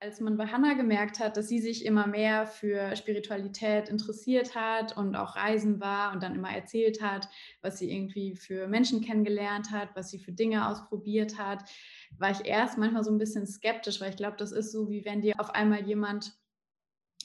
[0.00, 4.96] als man bei Hannah gemerkt hat, dass sie sich immer mehr für Spiritualität interessiert hat
[4.96, 7.28] und auch reisen war und dann immer erzählt hat,
[7.62, 11.68] was sie irgendwie für Menschen kennengelernt hat, was sie für Dinge ausprobiert hat,
[12.16, 15.04] war ich erst manchmal so ein bisschen skeptisch, weil ich glaube, das ist so, wie
[15.04, 16.32] wenn dir auf einmal jemand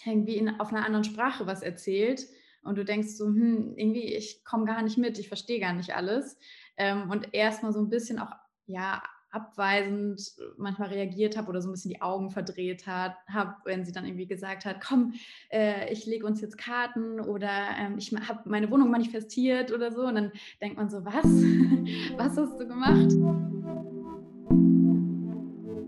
[0.04, 2.28] irgendwie in, auf einer anderen Sprache was erzählt
[2.64, 5.96] und du denkst so, hm, irgendwie, ich komme gar nicht mit, ich verstehe gar nicht
[5.96, 6.38] alles.
[6.78, 8.32] Ähm, und erstmal so ein bisschen auch,
[8.66, 9.04] ja,
[9.34, 10.22] abweisend
[10.58, 14.06] manchmal reagiert habe oder so ein bisschen die Augen verdreht hat, habe, wenn sie dann
[14.06, 15.14] irgendwie gesagt hat, komm,
[15.52, 17.50] äh, ich lege uns jetzt Karten oder
[17.80, 20.06] ähm, ich habe meine Wohnung manifestiert oder so.
[20.06, 21.26] Und dann denkt man so, was?
[22.18, 23.12] was hast du gemacht?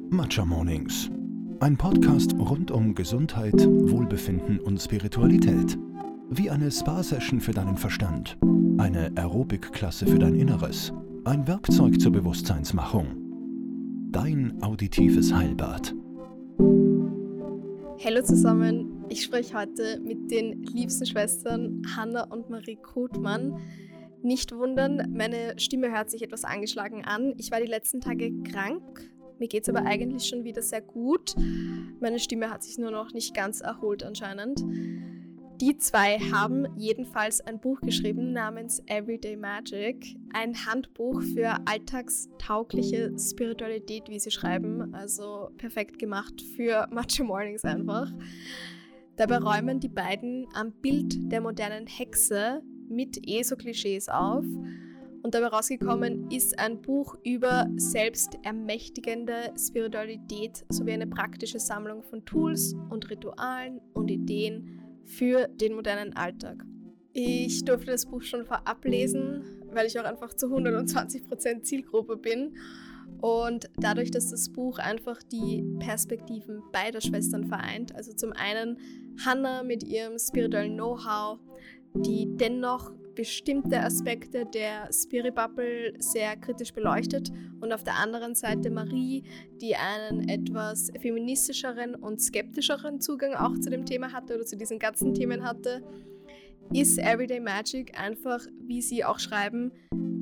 [0.10, 1.12] Matcha Mornings.
[1.60, 5.78] Ein Podcast rund um Gesundheit, Wohlbefinden und Spiritualität.
[6.30, 8.38] Wie eine Spa-Session für deinen Verstand,
[8.78, 10.92] eine Aerobic-Klasse für dein Inneres,
[11.24, 13.25] ein Werkzeug zur Bewusstseinsmachung
[14.12, 15.94] dein auditives Heilbad.
[18.04, 23.58] Hallo zusammen, ich spreche heute mit den liebsten Schwestern Hanna und Marie Krutmann.
[24.22, 27.34] Nicht wundern, meine Stimme hört sich etwas angeschlagen an.
[27.38, 28.82] Ich war die letzten Tage krank.
[29.40, 31.36] Mir geht es aber eigentlich schon wieder sehr gut.
[32.00, 34.64] Meine Stimme hat sich nur noch nicht ganz erholt anscheinend.
[35.62, 44.10] Die zwei haben jedenfalls ein Buch geschrieben namens Everyday Magic, ein Handbuch für alltagstaugliche Spiritualität,
[44.10, 48.12] wie sie schreiben, also perfekt gemacht für Matcha Mornings einfach.
[49.16, 54.44] Dabei räumen die beiden am Bild der modernen Hexe mit ESO-Klischees auf
[55.24, 62.76] und dabei rausgekommen ist ein Buch über selbstermächtigende Spiritualität sowie eine praktische Sammlung von Tools
[62.90, 66.66] und Ritualen und Ideen für den modernen Alltag.
[67.14, 72.58] Ich durfte das Buch schon vorab lesen, weil ich auch einfach zu 120% Zielgruppe bin.
[73.22, 78.78] Und dadurch, dass das Buch einfach die Perspektiven beider Schwestern vereint, also zum einen
[79.24, 81.40] Hannah mit ihrem spirituellen Know-how,
[81.94, 87.32] die dennoch bestimmte Aspekte der Spirit Bubble sehr kritisch beleuchtet
[87.62, 89.24] und auf der anderen Seite Marie,
[89.62, 94.80] die einen etwas feministischeren und skeptischeren Zugang auch zu dem Thema hatte oder zu diesen
[94.80, 95.82] ganzen Themen hatte,
[96.74, 99.72] ist Everyday Magic einfach, wie sie auch schreiben,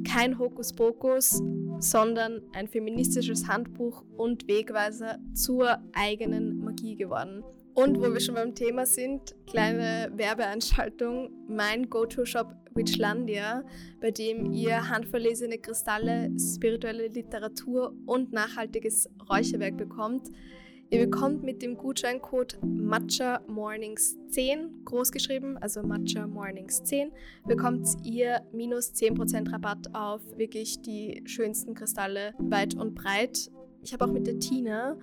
[0.03, 1.41] kein Hokuspokus,
[1.79, 7.43] sondern ein feministisches Handbuch und Wegweiser zur eigenen Magie geworden.
[7.75, 13.63] Und wo wir schon beim Thema sind, kleine Werbeeinschaltung, mein Go-To-Shop Witchlandia,
[13.99, 20.29] bei dem ihr handverlesene Kristalle, spirituelle Literatur und nachhaltiges Räucherwerk bekommt.
[20.91, 27.11] Ihr bekommt mit dem Gutscheincode Matcha Mornings 10 großgeschrieben, also Matcha Mornings 10,
[27.47, 33.49] bekommt ihr minus 10% Rabatt auf wirklich die schönsten Kristalle weit und breit.
[33.81, 34.95] Ich habe auch mit der Tina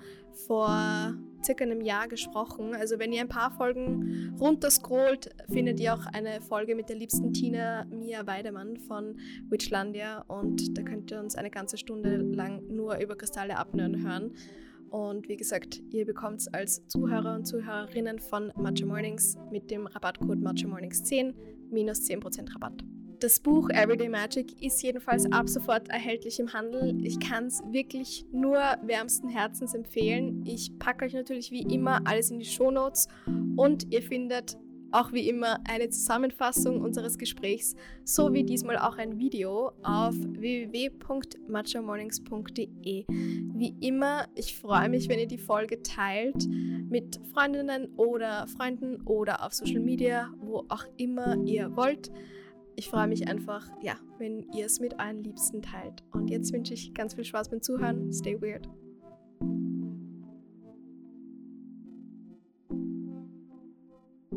[0.46, 2.74] vor circa einem Jahr gesprochen.
[2.74, 7.32] Also wenn ihr ein paar Folgen runterscrollt, findet ihr auch eine Folge mit der liebsten
[7.32, 9.18] Tina Mia Weidemann von
[9.48, 14.32] Witchlandia und da könnt ihr uns eine ganze Stunde lang nur über Kristalle abnören hören.
[14.90, 19.86] Und wie gesagt, ihr bekommt es als Zuhörer und Zuhörerinnen von Matcha Mornings mit dem
[19.86, 21.34] Rabattcode Matcha Mornings 10
[21.70, 22.82] minus 10% Rabatt.
[23.20, 26.96] Das Buch Everyday Magic ist jedenfalls ab sofort erhältlich im Handel.
[27.04, 30.42] Ich kann es wirklich nur wärmsten Herzens empfehlen.
[30.46, 33.08] Ich packe euch natürlich wie immer alles in die Shownotes
[33.56, 34.56] und ihr findet
[34.90, 43.04] auch wie immer eine Zusammenfassung unseres Gesprächs sowie diesmal auch ein Video auf www.matchamornings.de.
[43.06, 49.44] Wie immer, ich freue mich, wenn ihr die Folge teilt mit Freundinnen oder Freunden oder
[49.44, 52.10] auf Social Media, wo auch immer ihr wollt
[52.80, 56.02] ich freue mich einfach, ja, wenn ihr es mit euren Liebsten teilt.
[56.12, 58.10] Und jetzt wünsche ich ganz viel Spaß beim Zuhören.
[58.10, 58.66] Stay weird.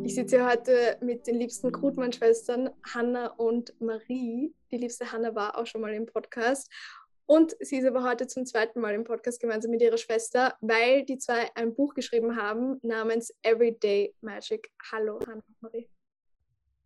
[0.04, 4.54] Ich sitze hier heute mit den liebsten Krutmann-Schwestern Hanna und Marie.
[4.72, 6.70] Die liebste Hanna war auch schon mal im Podcast.
[7.26, 11.06] Und sie ist aber heute zum zweiten Mal im Podcast gemeinsam mit ihrer Schwester, weil
[11.06, 14.70] die zwei ein Buch geschrieben haben namens Everyday Magic.
[14.92, 15.90] Hallo, Hanna und Marie.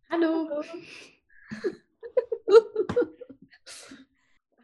[0.08, 0.48] Hallo.
[0.48, 0.62] Hallo.
[1.50, 3.97] 呵呵呵呵呵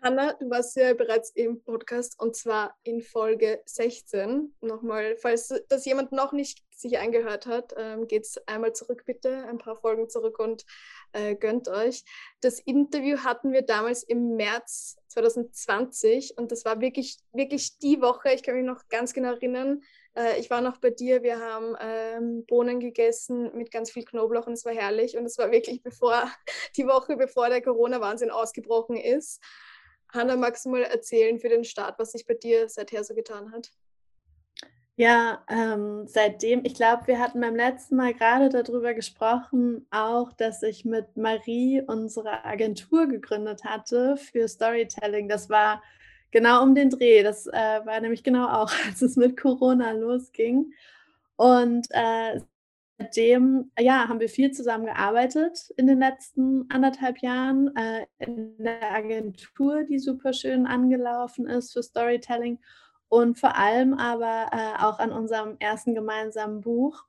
[0.04, 4.54] Hanna, du warst ja bereits im Podcast und zwar in Folge 16.
[4.60, 9.56] Nochmal, falls das jemand noch nicht sich eingehört hat, ähm, es einmal zurück bitte, ein
[9.56, 10.66] paar Folgen zurück und
[11.12, 12.04] äh, gönnt euch.
[12.42, 18.34] Das Interview hatten wir damals im März 2020 und das war wirklich, wirklich die Woche,
[18.34, 19.80] ich kann mich noch ganz genau erinnern,
[20.16, 24.46] äh, ich war noch bei dir, wir haben ähm, Bohnen gegessen mit ganz viel Knoblauch
[24.46, 25.16] und es war herrlich.
[25.16, 26.30] Und es war wirklich bevor
[26.76, 29.40] die Woche, bevor der Corona-Wahnsinn ausgebrochen ist.
[30.14, 33.52] Hanna, magst du mal erzählen für den Start, was sich bei dir seither so getan
[33.52, 33.70] hat?
[34.96, 40.62] Ja, ähm, seitdem ich glaube, wir hatten beim letzten Mal gerade darüber gesprochen auch, dass
[40.62, 45.28] ich mit Marie unsere Agentur gegründet hatte für Storytelling.
[45.28, 45.82] Das war
[46.30, 47.24] genau um den Dreh.
[47.24, 47.52] Das, äh,
[47.84, 50.72] war nämlich genau auch, als es mit Corona losging.
[51.36, 52.40] Und, äh,
[52.98, 59.84] seitdem, ja, haben wir viel zusammengearbeitet in den letzten anderthalb Jahren, äh, in der Agentur,
[59.84, 62.58] die super schön angelaufen ist für Storytelling
[63.08, 67.04] und vor allem aber, äh, auch an unserem ersten gemeinsamen Buch.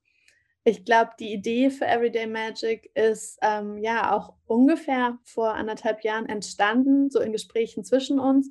[0.64, 6.28] Ich glaube, die Idee für Everyday Magic ist, ähm, ja auch ungefähr vor anderthalb Jahren
[6.28, 8.50] entstanden, so in Gesprächen zwischen uns.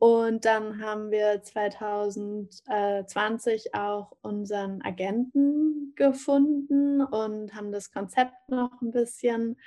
[0.00, 8.92] Und dann haben wir 2020 auch unseren Agenten gefunden und haben das Konzept noch ein
[8.92, 9.60] bisschen,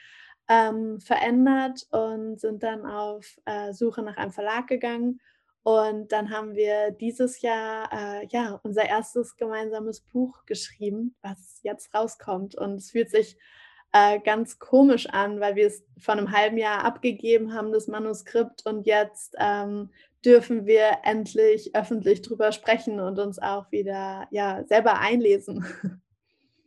[0.50, 5.22] ähm, verändert und sind dann auf, äh, Suche nach einem Verlag gegangen
[5.64, 11.94] und dann haben wir dieses Jahr, äh, ja, unser erstes gemeinsames Buch geschrieben, was jetzt
[11.96, 12.56] rauskommt.
[12.56, 13.38] Und es fühlt sich
[13.94, 18.66] äh, ganz komisch an, weil wir es vor einem halben Jahr abgegeben haben, das Manuskript.
[18.66, 19.92] Und jetzt ähm,
[20.26, 25.66] dürfen wir endlich öffentlich drüber sprechen und uns auch wieder ja, selber einlesen.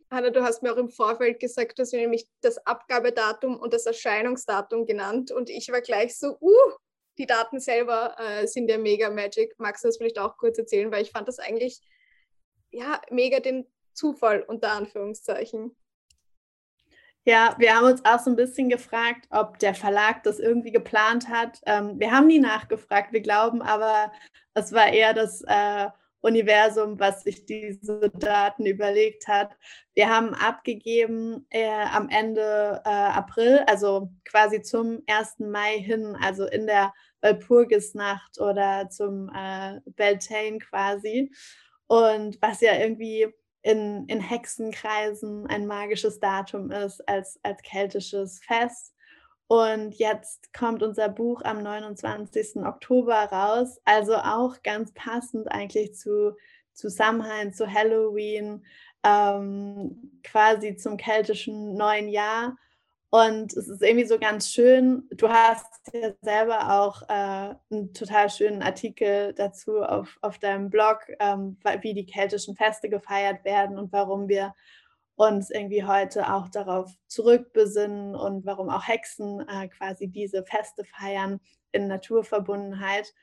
[0.09, 3.85] Hanna, du hast mir auch im Vorfeld gesagt, dass wir nämlich das Abgabedatum und das
[3.85, 5.31] Erscheinungsdatum genannt.
[5.31, 6.53] Und ich war gleich so, uh,
[7.17, 9.53] die Daten selber äh, sind ja mega Magic.
[9.57, 10.91] Magst du das vielleicht auch kurz erzählen?
[10.91, 11.81] Weil ich fand das eigentlich
[12.71, 15.75] ja mega den Zufall unter Anführungszeichen.
[17.27, 21.27] Ja, wir haben uns auch so ein bisschen gefragt, ob der Verlag das irgendwie geplant
[21.27, 21.59] hat.
[21.65, 24.13] Ähm, wir haben nie nachgefragt, wir glauben aber,
[24.53, 25.89] es war eher das äh,
[26.21, 29.57] Universum, was sich diese Daten überlegt hat.
[29.93, 35.39] Wir haben abgegeben äh, am Ende äh, April, also quasi zum 1.
[35.39, 41.29] Mai hin, also in der Walpurgisnacht oder zum äh, Beltane quasi.
[41.87, 43.27] Und was ja irgendwie
[43.61, 48.93] in, in Hexenkreisen ein magisches Datum ist als, als keltisches Fest.
[49.47, 52.57] Und jetzt kommt unser Buch am 29.
[52.57, 56.35] Oktober raus, also auch ganz passend eigentlich zu,
[56.73, 58.65] zu Samhain, zu Halloween,
[59.03, 62.57] ähm, quasi zum keltischen neuen Jahr.
[63.09, 65.07] Und es ist irgendwie so ganz schön.
[65.11, 70.99] Du hast ja selber auch äh, einen total schönen Artikel dazu auf, auf deinem Blog,
[71.19, 74.53] ähm, wie die keltischen Feste gefeiert werden und warum wir
[75.15, 81.39] uns irgendwie heute auch darauf zurückbesinnen und warum auch Hexen äh, quasi diese Feste feiern
[81.71, 83.13] in Naturverbundenheit.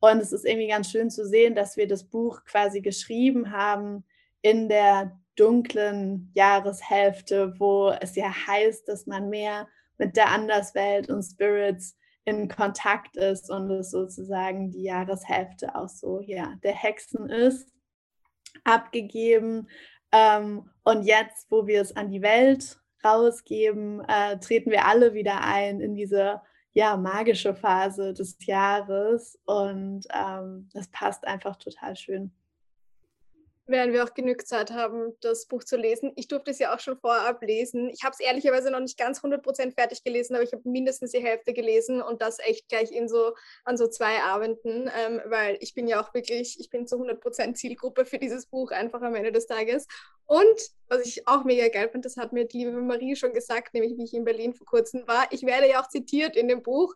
[0.00, 4.04] Und es ist irgendwie ganz schön zu sehen, dass wir das Buch quasi geschrieben haben
[4.42, 11.22] in der dunklen Jahreshälfte, wo es ja heißt, dass man mehr mit der Anderswelt und
[11.22, 17.72] Spirits in Kontakt ist und es sozusagen die Jahreshälfte auch so ja, der Hexen ist,
[18.64, 19.68] abgegeben.
[20.12, 25.42] Ähm, und jetzt, wo wir es an die Welt rausgeben, äh, treten wir alle wieder
[25.42, 26.42] ein in diese
[26.72, 32.32] ja, magische Phase des Jahres und ähm, das passt einfach total schön
[33.68, 36.12] werden wir auch genug Zeit haben, das Buch zu lesen.
[36.16, 37.88] Ich durfte es ja auch schon vorab lesen.
[37.90, 41.22] Ich habe es ehrlicherweise noch nicht ganz 100% fertig gelesen, aber ich habe mindestens die
[41.22, 43.34] Hälfte gelesen und das echt gleich in so,
[43.64, 47.54] an so zwei Abenden, ähm, weil ich bin ja auch wirklich, ich bin zu 100%
[47.54, 49.86] Zielgruppe für dieses Buch einfach am Ende des Tages.
[50.26, 53.74] Und was ich auch mega geil fand, das hat mir die liebe Marie schon gesagt,
[53.74, 55.26] nämlich wie ich in Berlin vor kurzem war.
[55.30, 56.94] Ich werde ja auch zitiert in dem Buch.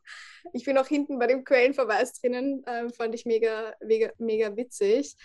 [0.52, 5.16] Ich bin auch hinten bei dem Quellenverweis drinnen, ähm, fand ich mega, mega, mega witzig.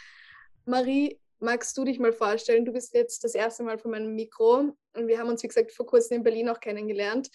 [0.65, 2.65] Marie, magst du dich mal vorstellen?
[2.65, 5.71] Du bist jetzt das erste Mal vor meinem Mikro und wir haben uns, wie gesagt,
[5.71, 7.29] vor kurzem in Berlin auch kennengelernt.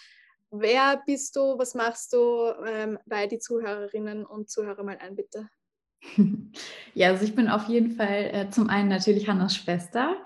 [0.50, 1.58] Wer bist du?
[1.58, 2.52] Was machst du?
[2.66, 5.48] Ähm, bei die Zuhörerinnen und Zuhörer mal ein, bitte.
[6.94, 10.16] Ja, also ich bin auf jeden Fall äh, zum einen natürlich Hannas Schwester.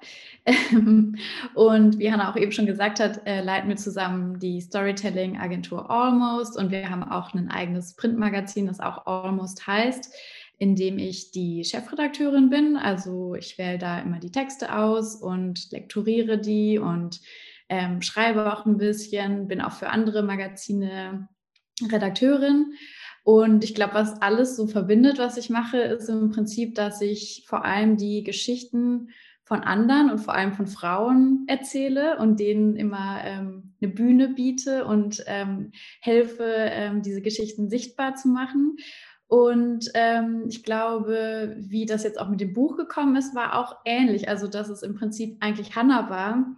[1.54, 6.59] und wie Hanna auch eben schon gesagt hat, äh, leiten wir zusammen die Storytelling-Agentur Almost
[6.59, 10.12] und wir haben auch ein eigenes Printmagazin, das auch Almost heißt
[10.58, 12.76] in dem ich die Chefredakteurin bin.
[12.76, 17.20] Also ich wähle da immer die Texte aus und lektoriere die und
[17.68, 21.28] ähm, schreibe auch ein bisschen, bin auch für andere Magazine
[21.82, 22.72] Redakteurin.
[23.22, 27.44] Und ich glaube, was alles so verbindet, was ich mache, ist im Prinzip, dass ich
[27.46, 29.08] vor allem die Geschichten
[29.42, 34.84] von anderen und vor allem von Frauen erzähle und denen immer ähm, eine Bühne biete
[34.84, 35.70] und ähm,
[36.00, 38.76] helfe, ähm, diese Geschichten sichtbar zu machen.
[39.28, 43.76] Und ähm, ich glaube, wie das jetzt auch mit dem Buch gekommen ist, war auch
[43.85, 44.28] ähnlich.
[44.28, 46.56] Also, dass es im Prinzip eigentlich Hannah war,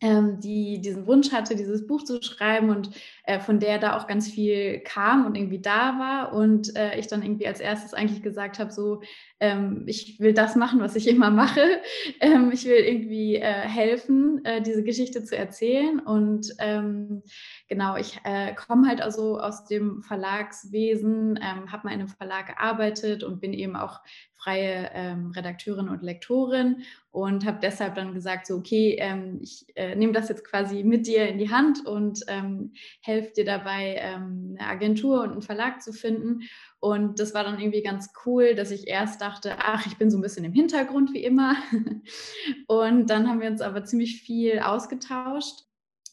[0.00, 2.90] die diesen Wunsch hatte, dieses Buch zu schreiben und
[3.24, 6.32] äh, von der da auch ganz viel kam und irgendwie da war.
[6.32, 9.02] Und äh, ich dann irgendwie als erstes eigentlich gesagt habe, so,
[9.40, 11.60] ähm, ich will das machen, was ich immer mache.
[12.20, 16.00] Ähm, ich will irgendwie äh, helfen, äh, diese Geschichte zu erzählen.
[16.00, 17.22] Und ähm,
[17.68, 22.46] genau, ich äh, komme halt also aus dem Verlagswesen, ähm, habe mal in einem Verlag
[22.46, 24.00] gearbeitet und bin eben auch
[24.38, 29.96] freie ähm, Redakteurin und Lektorin und habe deshalb dann gesagt, so okay, ähm, ich äh,
[29.96, 34.56] nehme das jetzt quasi mit dir in die Hand und ähm, helfe dir dabei, ähm,
[34.58, 36.42] eine Agentur und einen Verlag zu finden.
[36.80, 40.18] Und das war dann irgendwie ganz cool, dass ich erst dachte, ach, ich bin so
[40.18, 41.56] ein bisschen im Hintergrund wie immer.
[42.68, 45.64] und dann haben wir uns aber ziemlich viel ausgetauscht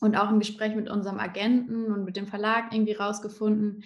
[0.01, 3.83] und auch im Gespräch mit unserem Agenten und mit dem Verlag irgendwie rausgefunden,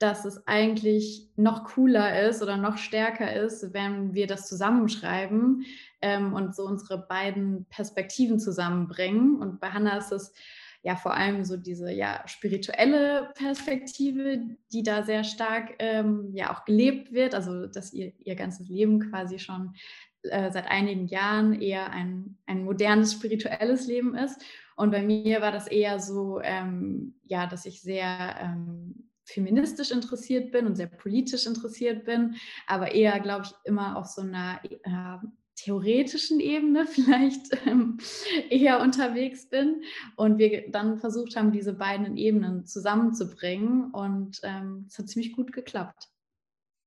[0.00, 5.66] dass es eigentlich noch cooler ist oder noch stärker ist, wenn wir das zusammenschreiben
[6.00, 9.36] ähm, und so unsere beiden Perspektiven zusammenbringen.
[9.36, 10.32] Und bei Hannah ist es
[10.82, 14.40] ja vor allem so diese ja spirituelle Perspektive,
[14.72, 19.10] die da sehr stark ähm, ja auch gelebt wird, also dass ihr ihr ganzes Leben
[19.10, 19.74] quasi schon
[20.22, 24.40] äh, seit einigen Jahren eher ein, ein modernes spirituelles Leben ist.
[24.76, 30.50] Und bei mir war das eher so, ähm, ja, dass ich sehr ähm, feministisch interessiert
[30.52, 35.26] bin und sehr politisch interessiert bin, aber eher, glaube ich, immer auf so einer äh,
[35.56, 37.98] theoretischen Ebene vielleicht ähm,
[38.48, 39.82] eher unterwegs bin
[40.16, 45.52] und wir dann versucht haben, diese beiden Ebenen zusammenzubringen und ähm, es hat ziemlich gut
[45.52, 46.08] geklappt.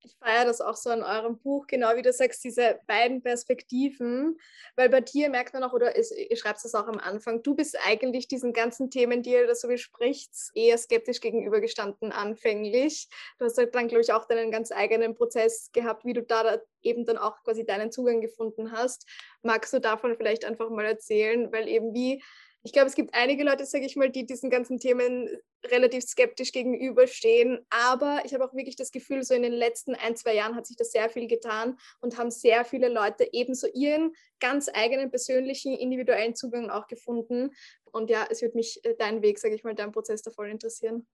[0.06, 4.38] Ich feiere das auch so in eurem Buch, genau wie du sagst, diese beiden Perspektiven,
[4.76, 7.78] weil bei dir merkt man auch, oder ihr schreibt es auch am Anfang, du bist
[7.86, 13.08] eigentlich diesen ganzen Themen, die ihr da so bespricht, eher skeptisch gegenübergestanden anfänglich.
[13.40, 16.60] Du hast halt dann, glaube ich, auch deinen ganz eigenen Prozess gehabt, wie du da
[16.82, 19.08] eben dann auch quasi deinen Zugang gefunden hast.
[19.42, 22.22] Magst du davon vielleicht einfach mal erzählen, weil eben wie
[22.66, 25.28] ich glaube, es gibt einige Leute, sage ich mal, die diesen ganzen Themen
[25.66, 27.60] relativ skeptisch gegenüberstehen.
[27.70, 30.66] Aber ich habe auch wirklich das Gefühl, so in den letzten ein, zwei Jahren hat
[30.66, 35.76] sich da sehr viel getan und haben sehr viele Leute ebenso ihren ganz eigenen persönlichen,
[35.76, 37.52] individuellen Zugang auch gefunden.
[37.92, 40.50] Und ja, es wird mich äh, dein Weg, sage ich mal, dein Prozess da voll
[40.50, 41.06] interessieren.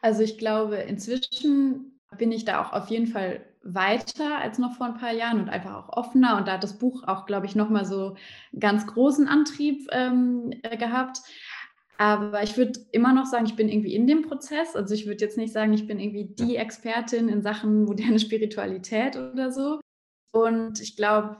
[0.00, 4.86] Also ich glaube, inzwischen bin ich da auch auf jeden Fall weiter als noch vor
[4.86, 6.36] ein paar Jahren und einfach auch offener.
[6.36, 8.16] Und da hat das Buch auch, glaube ich, nochmal so
[8.58, 11.20] ganz großen Antrieb ähm, äh, gehabt.
[11.96, 14.76] Aber ich würde immer noch sagen, ich bin irgendwie in dem Prozess.
[14.76, 19.16] Also ich würde jetzt nicht sagen, ich bin irgendwie die Expertin in Sachen moderne Spiritualität
[19.16, 19.80] oder so.
[20.32, 21.38] Und ich glaube,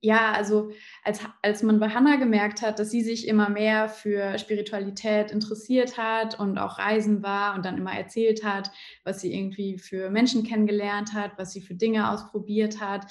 [0.00, 0.70] ja, also
[1.02, 5.96] als, als man bei Hannah gemerkt hat, dass sie sich immer mehr für Spiritualität interessiert
[5.96, 8.70] hat und auch reisen war und dann immer erzählt hat,
[9.04, 13.06] was sie irgendwie für Menschen kennengelernt hat, was sie für Dinge ausprobiert hat,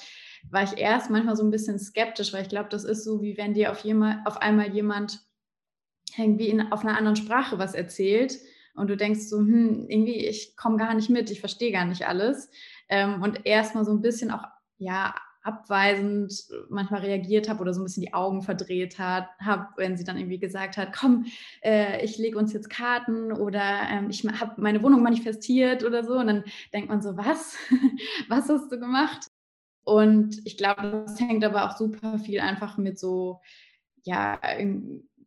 [0.48, 3.36] war ich erst manchmal so ein bisschen skeptisch, weil ich glaube, das ist so, wie
[3.36, 5.20] wenn dir auf, jemand, auf einmal jemand
[6.16, 8.38] irgendwie in, auf einer anderen Sprache was erzählt
[8.76, 12.06] und du denkst so, hm, irgendwie, ich komme gar nicht mit, ich verstehe gar nicht
[12.06, 12.48] alles.
[12.88, 14.44] Ähm, und erstmal so ein bisschen auch,
[14.78, 15.14] ja,
[15.46, 16.32] abweisend
[16.68, 20.16] manchmal reagiert habe oder so ein bisschen die Augen verdreht hat, habe, wenn sie dann
[20.16, 21.26] irgendwie gesagt hat, komm,
[21.62, 26.14] äh, ich lege uns jetzt Karten oder ähm, ich habe meine Wohnung manifestiert oder so.
[26.14, 27.56] Und dann denkt man so, was?
[28.28, 29.28] was hast du gemacht?
[29.84, 33.40] Und ich glaube, das hängt aber auch super viel einfach mit so,
[34.02, 34.40] ja,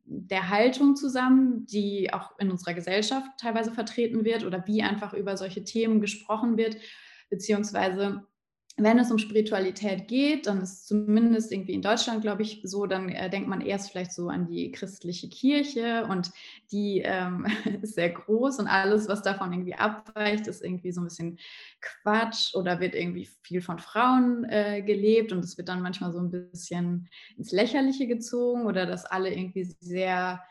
[0.04, 5.38] der Haltung zusammen, die auch in unserer Gesellschaft teilweise vertreten wird oder wie einfach über
[5.38, 6.76] solche Themen gesprochen wird,
[7.30, 8.26] beziehungsweise
[8.82, 13.10] wenn es um Spiritualität geht, dann ist zumindest irgendwie in Deutschland, glaube ich, so, dann
[13.10, 16.32] äh, denkt man erst vielleicht so an die christliche Kirche und
[16.72, 17.46] die ähm,
[17.82, 21.40] ist sehr groß und alles, was davon irgendwie abweicht, ist irgendwie so ein bisschen
[21.82, 26.20] Quatsch oder wird irgendwie viel von Frauen äh, gelebt und es wird dann manchmal so
[26.20, 30.42] ein bisschen ins Lächerliche gezogen oder dass alle irgendwie sehr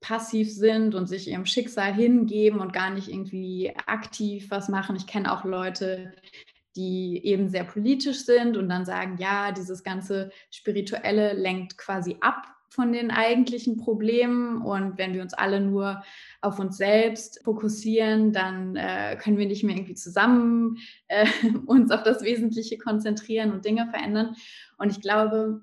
[0.00, 4.96] passiv sind und sich ihrem Schicksal hingeben und gar nicht irgendwie aktiv was machen.
[4.96, 6.12] Ich kenne auch Leute,
[6.76, 12.46] die eben sehr politisch sind und dann sagen, ja, dieses ganze Spirituelle lenkt quasi ab
[12.74, 14.60] von den eigentlichen Problemen.
[14.62, 16.02] Und wenn wir uns alle nur
[16.40, 21.26] auf uns selbst fokussieren, dann äh, können wir nicht mehr irgendwie zusammen äh,
[21.66, 24.34] uns auf das Wesentliche konzentrieren und Dinge verändern.
[24.76, 25.62] Und ich glaube,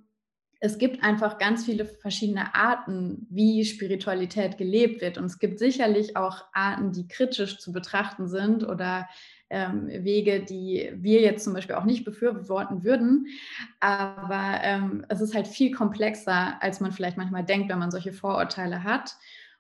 [0.64, 5.18] es gibt einfach ganz viele verschiedene Arten, wie Spiritualität gelebt wird.
[5.18, 9.10] Und es gibt sicherlich auch Arten, die kritisch zu betrachten sind oder
[9.52, 13.28] ähm, Wege, die wir jetzt zum Beispiel auch nicht befürworten würden.
[13.80, 18.14] Aber ähm, es ist halt viel komplexer, als man vielleicht manchmal denkt, wenn man solche
[18.14, 19.16] Vorurteile hat.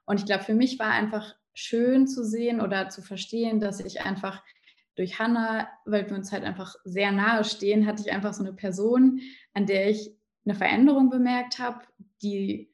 [0.05, 4.01] Und ich glaube, für mich war einfach schön zu sehen oder zu verstehen, dass ich
[4.01, 4.41] einfach
[4.95, 8.53] durch Hannah, weil wir uns halt einfach sehr nahe stehen, hatte ich einfach so eine
[8.53, 9.21] Person,
[9.53, 10.11] an der ich
[10.45, 11.81] eine Veränderung bemerkt habe,
[12.21, 12.70] die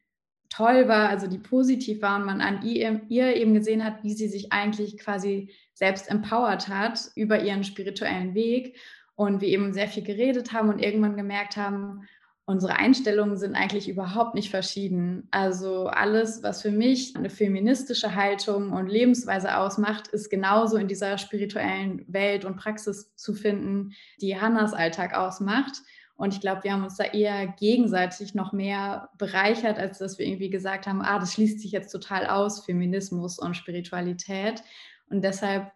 [0.50, 4.28] toll war, also die positiv war und man an ihr, eben gesehen hat, wie sie
[4.28, 8.78] sich eigentlich quasi selbst empowert hat über ihren spirituellen Weg
[9.16, 12.08] und wir eben sehr viel geredet haben und irgendwann gemerkt haben,
[12.46, 15.28] unsere Einstellungen sind eigentlich überhaupt nicht verschieden.
[15.32, 21.18] Also alles, was für mich eine feministische Haltung und Lebensweise ausmacht, ist genauso in dieser
[21.18, 25.82] spirituellen Welt und Praxis zu finden, die Hannas Alltag ausmacht.
[26.18, 30.26] Und ich glaube, wir haben uns da eher gegenseitig noch mehr bereichert, als dass wir
[30.26, 34.64] irgendwie gesagt haben, ah, das schließt sich jetzt total aus, Feminismus und Spiritualität.
[35.10, 35.72] Und deshalb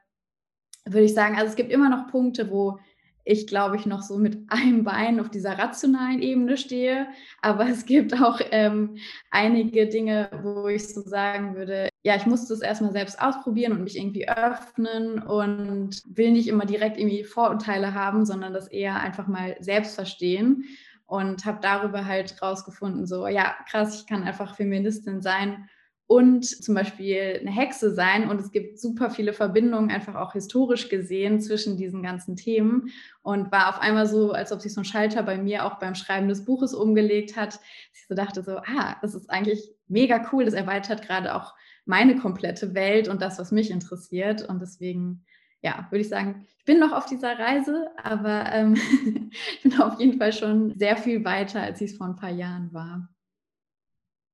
[0.85, 2.79] würde ich sagen, also es gibt immer noch Punkte, wo
[3.23, 7.07] ich glaube ich noch so mit einem Bein auf dieser rationalen Ebene stehe.
[7.41, 8.97] Aber es gibt auch ähm,
[9.29, 13.83] einige Dinge, wo ich so sagen würde, ja, ich muss das erstmal selbst ausprobieren und
[13.83, 19.27] mich irgendwie öffnen und will nicht immer direkt irgendwie Vorurteile haben, sondern das eher einfach
[19.27, 20.65] mal selbst verstehen.
[21.05, 25.67] Und habe darüber halt rausgefunden, so, ja, krass, ich kann einfach Feministin sein
[26.11, 28.29] und zum Beispiel eine Hexe sein.
[28.29, 32.91] Und es gibt super viele Verbindungen, einfach auch historisch gesehen, zwischen diesen ganzen Themen.
[33.21, 35.95] Und war auf einmal so, als ob sich so ein Schalter bei mir auch beim
[35.95, 37.59] Schreiben des Buches umgelegt hat.
[37.93, 40.43] Ich so dachte so, ah, das ist eigentlich mega cool.
[40.43, 41.53] Das erweitert gerade auch
[41.85, 44.47] meine komplette Welt und das, was mich interessiert.
[44.47, 45.25] Und deswegen,
[45.61, 48.75] ja, würde ich sagen, ich bin noch auf dieser Reise, aber ähm,
[49.53, 52.31] ich bin auf jeden Fall schon sehr viel weiter, als ich es vor ein paar
[52.31, 53.09] Jahren war.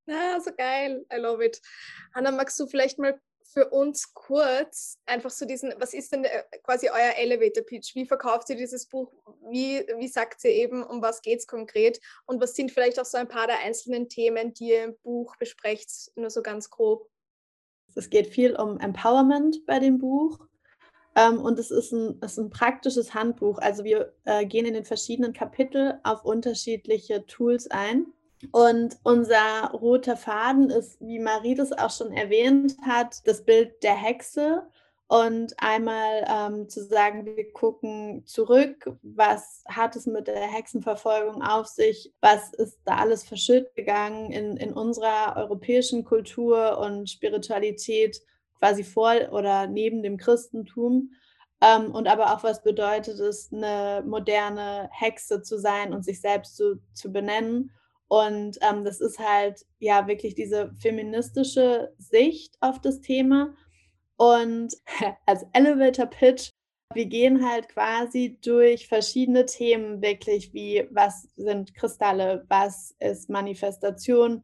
[0.09, 1.05] Ah, so geil.
[1.13, 1.61] I love it.
[2.13, 6.43] Hanna, magst du vielleicht mal für uns kurz einfach so diesen, was ist denn äh,
[6.63, 7.95] quasi euer Elevator Pitch?
[7.95, 9.11] Wie verkauft ihr dieses Buch?
[9.49, 11.99] Wie, wie sagt ihr eben, um was geht es konkret?
[12.25, 15.35] Und was sind vielleicht auch so ein paar der einzelnen Themen, die ihr im Buch
[15.37, 17.09] besprecht, nur so ganz grob?
[17.95, 20.39] Es geht viel um Empowerment bei dem Buch.
[21.15, 23.57] Ähm, und es ist ein, es ist ein praktisches Handbuch.
[23.57, 28.05] Also wir äh, gehen in den verschiedenen Kapiteln auf unterschiedliche Tools ein
[28.51, 33.95] und unser roter Faden ist, wie Marie das auch schon erwähnt hat, das Bild der
[33.95, 34.67] Hexe.
[35.09, 41.67] Und einmal ähm, zu sagen, wir gucken zurück, was hat es mit der Hexenverfolgung auf
[41.67, 48.21] sich, was ist da alles verschütt gegangen in, in unserer europäischen Kultur und Spiritualität
[48.59, 51.11] quasi vor oder neben dem Christentum.
[51.61, 56.57] Ähm, und aber auch, was bedeutet es, eine moderne Hexe zu sein und sich selbst
[56.57, 57.71] zu, zu benennen.
[58.09, 63.53] Und ähm, das ist halt ja wirklich diese feministische Sicht auf das Thema.
[64.17, 64.75] Und
[65.25, 66.49] als Elevator Pitch,
[66.93, 74.43] wir gehen halt quasi durch verschiedene Themen wirklich, wie was sind Kristalle, was ist Manifestation,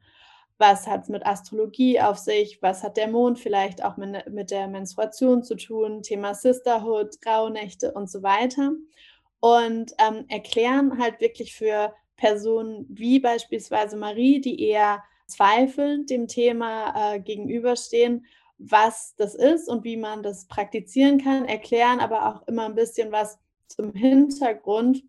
[0.57, 4.51] was hat es mit Astrologie auf sich, was hat der Mond vielleicht auch mit, mit
[4.51, 8.71] der Menstruation zu tun, Thema Sisterhood, Rauhnächte und so weiter.
[9.39, 17.15] Und ähm, erklären halt wirklich für Personen wie beispielsweise Marie, die eher zweifelnd dem Thema
[17.15, 18.25] äh, gegenüberstehen,
[18.69, 23.11] was das ist und wie man das praktizieren kann, erklären aber auch immer ein bisschen
[23.11, 25.03] was zum Hintergrund,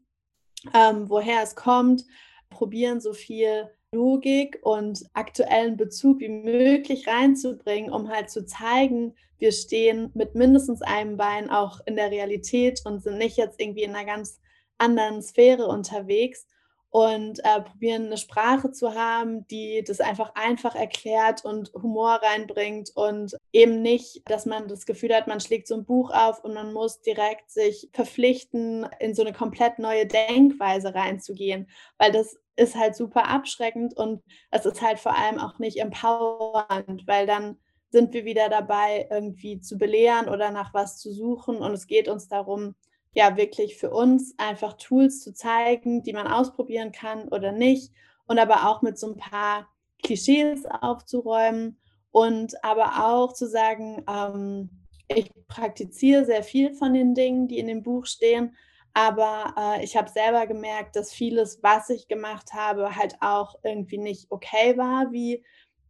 [0.72, 2.04] ähm, woher es kommt,
[2.50, 9.52] probieren so viel Logik und aktuellen Bezug wie möglich reinzubringen, um halt zu zeigen, wir
[9.52, 13.94] stehen mit mindestens einem Bein auch in der Realität und sind nicht jetzt irgendwie in
[13.94, 14.40] einer ganz
[14.78, 16.46] anderen Sphäre unterwegs
[16.94, 22.92] und äh, probieren eine Sprache zu haben, die das einfach einfach erklärt und Humor reinbringt
[22.94, 26.54] und eben nicht, dass man das Gefühl hat, man schlägt so ein Buch auf und
[26.54, 32.76] man muss direkt sich verpflichten, in so eine komplett neue Denkweise reinzugehen, weil das ist
[32.76, 37.58] halt super abschreckend und es ist halt vor allem auch nicht empowernd, weil dann
[37.90, 42.06] sind wir wieder dabei, irgendwie zu belehren oder nach was zu suchen und es geht
[42.06, 42.76] uns darum,
[43.14, 47.92] ja wirklich für uns einfach Tools zu zeigen, die man ausprobieren kann oder nicht.
[48.26, 49.68] Und aber auch mit so ein paar
[50.02, 51.78] Klischees aufzuräumen
[52.10, 54.70] und aber auch zu sagen, ähm,
[55.08, 58.56] ich praktiziere sehr viel von den Dingen, die in dem Buch stehen,
[58.94, 63.98] aber äh, ich habe selber gemerkt, dass vieles, was ich gemacht habe, halt auch irgendwie
[63.98, 65.44] nicht okay war, wie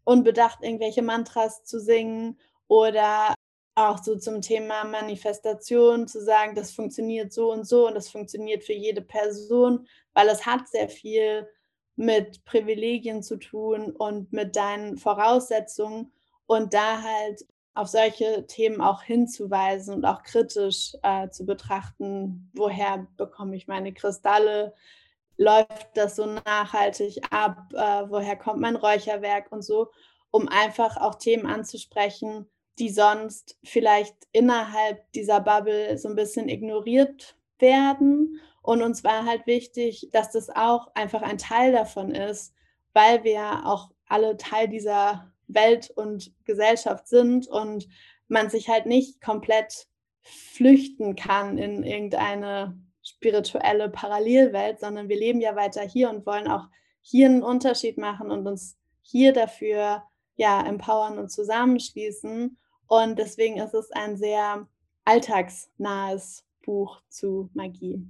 [0.05, 3.35] unbedacht irgendwelche Mantras zu singen oder
[3.75, 8.65] auch so zum Thema Manifestation zu sagen, das funktioniert so und so und das funktioniert
[8.65, 11.49] für jede Person, weil es hat sehr viel
[11.97, 16.13] mit Privilegien zu tun und mit deinen Voraussetzungen
[16.47, 23.07] und da halt auf solche Themen auch hinzuweisen und auch kritisch äh, zu betrachten, woher
[23.17, 24.75] bekomme ich meine Kristalle,
[25.37, 29.91] läuft das so nachhaltig ab, äh, woher kommt mein Räucherwerk und so,
[30.31, 37.37] um einfach auch Themen anzusprechen, die sonst vielleicht innerhalb dieser Bubble so ein bisschen ignoriert
[37.59, 38.41] werden.
[38.63, 42.55] Und uns war halt wichtig, dass das auch einfach ein Teil davon ist,
[42.93, 47.87] weil wir auch alle Teil dieser Welt und Gesellschaft sind und
[48.29, 49.87] man sich halt nicht komplett
[50.23, 56.69] flüchten kann in irgendeine spirituelle Parallelwelt, sondern wir leben ja weiter hier und wollen auch
[57.03, 60.03] hier einen Unterschied machen und uns hier dafür
[60.37, 62.59] ja empowern und zusammenschließen.
[62.95, 64.69] Und deswegen ist es ein sehr
[65.05, 68.09] alltagsnahes Buch zu Magie.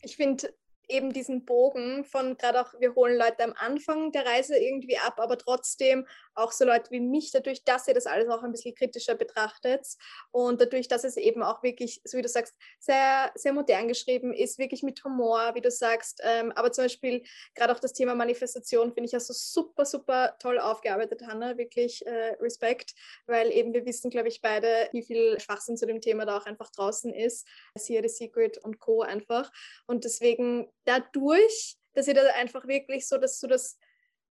[0.00, 0.54] Ich finde
[0.88, 5.14] eben diesen Bogen von gerade auch, wir holen Leute am Anfang der Reise irgendwie ab,
[5.18, 8.74] aber trotzdem auch so Leute wie mich, dadurch, dass ihr das alles auch ein bisschen
[8.74, 9.86] kritischer betrachtet
[10.30, 14.32] und dadurch, dass es eben auch wirklich, so wie du sagst, sehr, sehr modern geschrieben
[14.32, 17.22] ist, wirklich mit Humor, wie du sagst, ähm, aber zum Beispiel
[17.54, 22.36] gerade auch das Thema Manifestation finde ich also super, super toll aufgearbeitet, Hanna, wirklich äh,
[22.40, 22.94] Respekt,
[23.26, 26.46] weil eben wir wissen, glaube ich, beide, wie viel Schwachsinn zu dem Thema da auch
[26.46, 29.02] einfach draußen ist, Sierra The Secret und Co.
[29.02, 29.50] einfach
[29.86, 33.78] und deswegen dadurch, dass ihr da einfach wirklich so, dass du das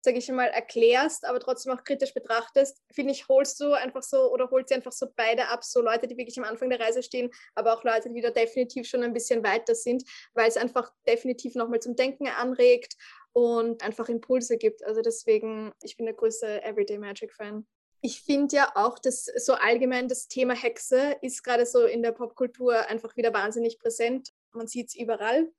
[0.03, 4.31] sage ich mal, erklärst, aber trotzdem auch kritisch betrachtest, finde ich, holst du einfach so
[4.31, 7.03] oder holt sie einfach so beide ab, so Leute, die wirklich am Anfang der Reise
[7.03, 10.91] stehen, aber auch Leute, die da definitiv schon ein bisschen weiter sind, weil es einfach
[11.07, 12.95] definitiv nochmal zum Denken anregt
[13.33, 14.83] und einfach Impulse gibt.
[14.83, 17.67] Also deswegen, ich bin der größte Everyday Magic Fan.
[18.01, 22.11] Ich finde ja auch, dass so allgemein das Thema Hexe ist gerade so in der
[22.11, 24.29] Popkultur einfach wieder wahnsinnig präsent.
[24.53, 25.51] Man sieht es überall.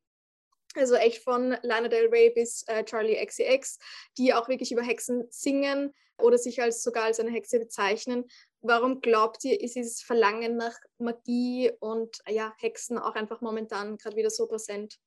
[0.77, 3.79] Also echt von Lana Del Rey bis äh, Charlie XCX,
[4.19, 8.25] die auch wirklich über Hexen singen oder sich als sogar als eine Hexe bezeichnen.
[8.61, 14.17] Warum glaubt ihr, ist dieses Verlangen nach Magie und ja, Hexen auch einfach momentan gerade
[14.17, 14.99] wieder so präsent?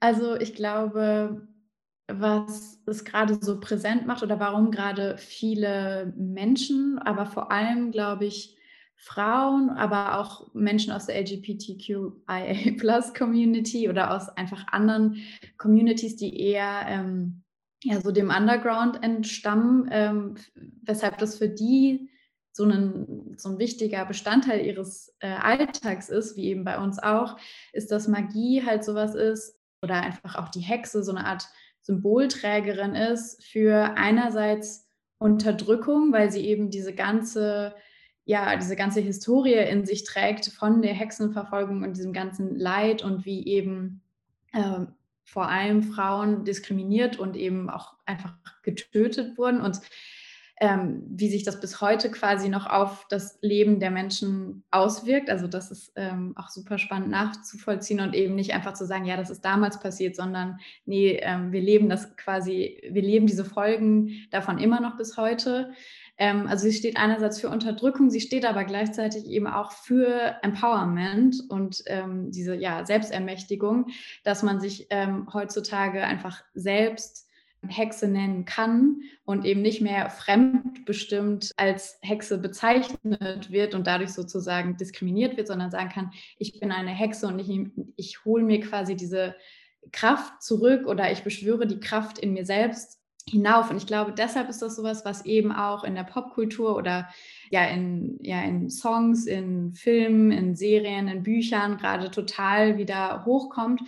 [0.00, 1.46] Also ich glaube,
[2.08, 8.24] was es gerade so präsent macht oder warum gerade viele Menschen, aber vor allem, glaube
[8.24, 8.56] ich,
[9.04, 15.16] Frauen, aber auch Menschen aus der LGBTQIA-Plus-Community oder aus einfach anderen
[15.58, 17.42] Communities, die eher ähm,
[17.82, 20.36] ja, so dem Underground entstammen, ähm,
[20.82, 22.10] weshalb das für die
[22.52, 27.38] so ein, so ein wichtiger Bestandteil ihres äh, Alltags ist, wie eben bei uns auch,
[27.72, 31.48] ist, dass Magie halt sowas ist oder einfach auch die Hexe so eine Art
[31.80, 34.88] Symbolträgerin ist für einerseits
[35.18, 37.74] Unterdrückung, weil sie eben diese ganze
[38.24, 43.24] ja, diese ganze Historie in sich trägt von der Hexenverfolgung und diesem ganzen Leid und
[43.24, 44.02] wie eben
[44.52, 44.86] äh,
[45.24, 49.80] vor allem Frauen diskriminiert und eben auch einfach getötet wurden und
[50.62, 55.28] ähm, wie sich das bis heute quasi noch auf das Leben der Menschen auswirkt.
[55.28, 59.16] Also das ist ähm, auch super spannend nachzuvollziehen und eben nicht einfach zu sagen, ja,
[59.16, 64.26] das ist damals passiert, sondern nee, ähm, wir leben das quasi, wir leben diese Folgen
[64.30, 65.72] davon immer noch bis heute.
[66.18, 71.36] Ähm, also sie steht einerseits für Unterdrückung, sie steht aber gleichzeitig eben auch für Empowerment
[71.48, 73.86] und ähm, diese ja, Selbstermächtigung,
[74.24, 77.28] dass man sich ähm, heutzutage einfach selbst
[77.68, 84.76] Hexe nennen kann und eben nicht mehr fremdbestimmt als Hexe bezeichnet wird und dadurch sozusagen
[84.76, 88.96] diskriminiert wird, sondern sagen kann, ich bin eine Hexe und ich, ich hole mir quasi
[88.96, 89.36] diese
[89.92, 93.70] Kraft zurück oder ich beschwöre die Kraft in mir selbst hinauf.
[93.70, 97.08] Und ich glaube, deshalb ist das sowas, was eben auch in der Popkultur oder
[97.50, 103.82] ja in, ja in Songs, in Filmen, in Serien, in Büchern gerade total wieder hochkommt,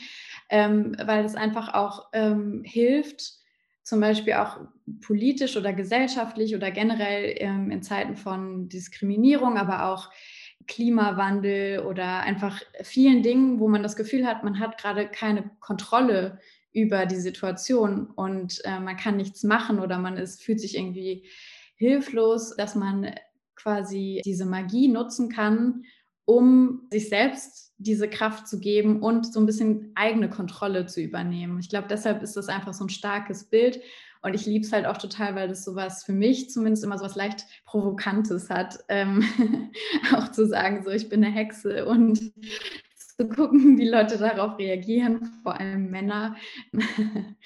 [0.50, 3.34] ähm, weil es einfach auch ähm, hilft,
[3.82, 4.60] zum Beispiel auch
[5.04, 10.10] politisch oder gesellschaftlich oder generell ähm, in Zeiten von Diskriminierung, aber auch
[10.66, 16.38] Klimawandel oder einfach vielen Dingen, wo man das Gefühl hat, man hat gerade keine Kontrolle
[16.74, 21.26] über die Situation und äh, man kann nichts machen oder man ist, fühlt sich irgendwie
[21.76, 23.14] hilflos, dass man
[23.54, 25.84] quasi diese Magie nutzen kann,
[26.24, 31.58] um sich selbst diese Kraft zu geben und so ein bisschen eigene Kontrolle zu übernehmen.
[31.60, 33.80] Ich glaube, deshalb ist das einfach so ein starkes Bild.
[34.22, 37.04] Und ich liebe es halt auch total, weil das sowas für mich zumindest immer so
[37.04, 39.22] was leicht Provokantes hat, ähm,
[40.14, 42.32] auch zu sagen, so ich bin eine Hexe und
[43.16, 46.36] zu gucken, wie Leute darauf reagieren, vor allem Männer,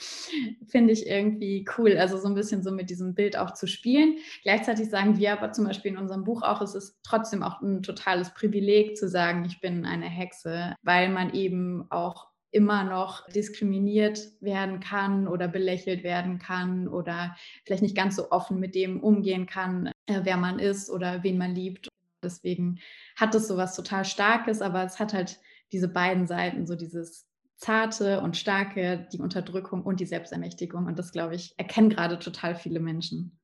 [0.66, 1.98] finde ich irgendwie cool.
[1.98, 4.16] Also so ein bisschen so mit diesem Bild auch zu spielen.
[4.42, 7.82] Gleichzeitig sagen wir aber zum Beispiel in unserem Buch auch, es ist trotzdem auch ein
[7.82, 14.20] totales Privileg zu sagen, ich bin eine Hexe, weil man eben auch immer noch diskriminiert
[14.40, 19.44] werden kann oder belächelt werden kann oder vielleicht nicht ganz so offen mit dem umgehen
[19.44, 21.88] kann, äh, wer man ist oder wen man liebt.
[22.22, 22.80] Deswegen
[23.16, 25.38] hat es so was total Starkes, aber es hat halt
[25.72, 27.26] diese beiden Seiten, so dieses
[27.56, 30.86] zarte und starke, die Unterdrückung und die Selbstermächtigung.
[30.86, 33.38] Und das, glaube ich, erkennen gerade total viele Menschen.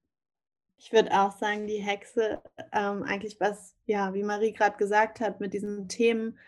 [0.77, 5.41] Ich würde auch sagen, die Hexe, ähm, eigentlich was, ja, wie Marie gerade gesagt hat,
[5.41, 6.39] mit diesen Themen,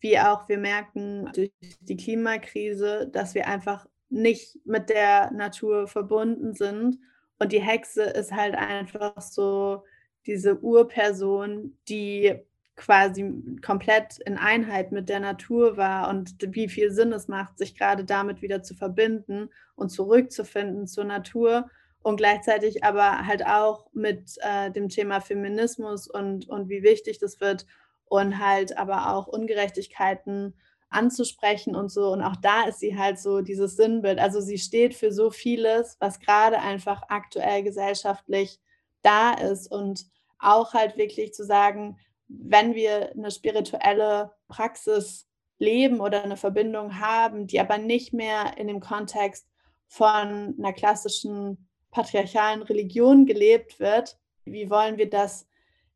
[0.00, 6.54] wie auch wir merken durch die Klimakrise, dass wir einfach nicht mit der Natur verbunden
[6.54, 6.98] sind
[7.38, 9.84] Und die Hexe ist halt einfach so
[10.26, 12.34] diese Urperson, die
[12.76, 17.76] quasi komplett in Einheit mit der Natur war und wie viel Sinn es macht, sich
[17.76, 21.70] gerade damit wieder zu verbinden und zurückzufinden zur Natur
[22.02, 27.40] und gleichzeitig aber halt auch mit äh, dem Thema Feminismus und, und wie wichtig das
[27.40, 27.64] wird
[28.06, 30.54] und halt aber auch Ungerechtigkeiten
[30.90, 32.12] anzusprechen und so.
[32.12, 34.18] Und auch da ist sie halt so dieses Sinnbild.
[34.18, 38.60] Also sie steht für so vieles, was gerade einfach aktuell gesellschaftlich
[39.02, 40.06] da ist und
[40.38, 41.98] auch halt wirklich zu sagen,
[42.42, 48.68] wenn wir eine spirituelle Praxis leben oder eine Verbindung haben, die aber nicht mehr in
[48.68, 49.46] dem Kontext
[49.86, 55.46] von einer klassischen patriarchalen Religion gelebt wird, wie wollen wir das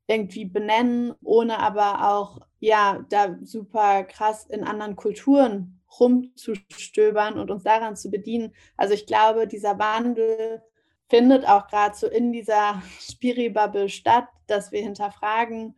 [0.06, 7.62] irgendwie benennen, ohne aber auch, ja, da super krass in anderen Kulturen rumzustöbern und uns
[7.64, 8.54] daran zu bedienen.
[8.76, 10.62] Also ich glaube, dieser Wandel
[11.08, 15.76] findet auch gerade so in dieser Spiri-Bubble statt, dass wir hinterfragen,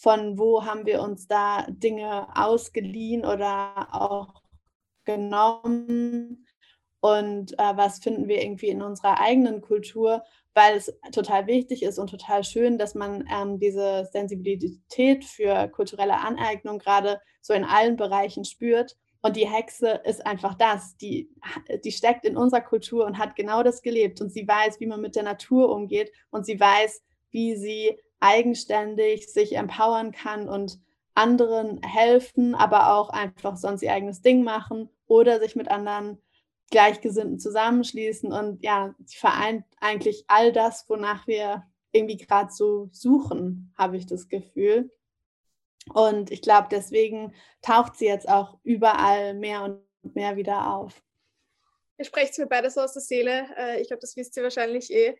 [0.00, 4.42] von wo haben wir uns da Dinge ausgeliehen oder auch
[5.04, 6.46] genommen
[7.00, 10.22] und äh, was finden wir irgendwie in unserer eigenen Kultur,
[10.54, 16.18] weil es total wichtig ist und total schön, dass man ähm, diese Sensibilität für kulturelle
[16.18, 18.96] Aneignung gerade so in allen Bereichen spürt.
[19.22, 21.30] Und die Hexe ist einfach das, die,
[21.84, 24.22] die steckt in unserer Kultur und hat genau das gelebt.
[24.22, 29.32] Und sie weiß, wie man mit der Natur umgeht und sie weiß, wie sie eigenständig
[29.32, 30.78] sich empowern kann und
[31.14, 36.22] anderen helfen, aber auch einfach sonst ihr eigenes Ding machen oder sich mit anderen
[36.70, 38.32] Gleichgesinnten zusammenschließen.
[38.32, 44.06] Und ja, sie vereint eigentlich all das, wonach wir irgendwie gerade so suchen, habe ich
[44.06, 44.90] das Gefühl.
[45.92, 49.80] Und ich glaube, deswegen taucht sie jetzt auch überall mehr und
[50.14, 51.02] mehr wieder auf.
[51.98, 53.46] Ihr sprecht mir beide so aus der Seele.
[53.56, 55.18] Äh, ich glaube, das wisst ihr wahrscheinlich eh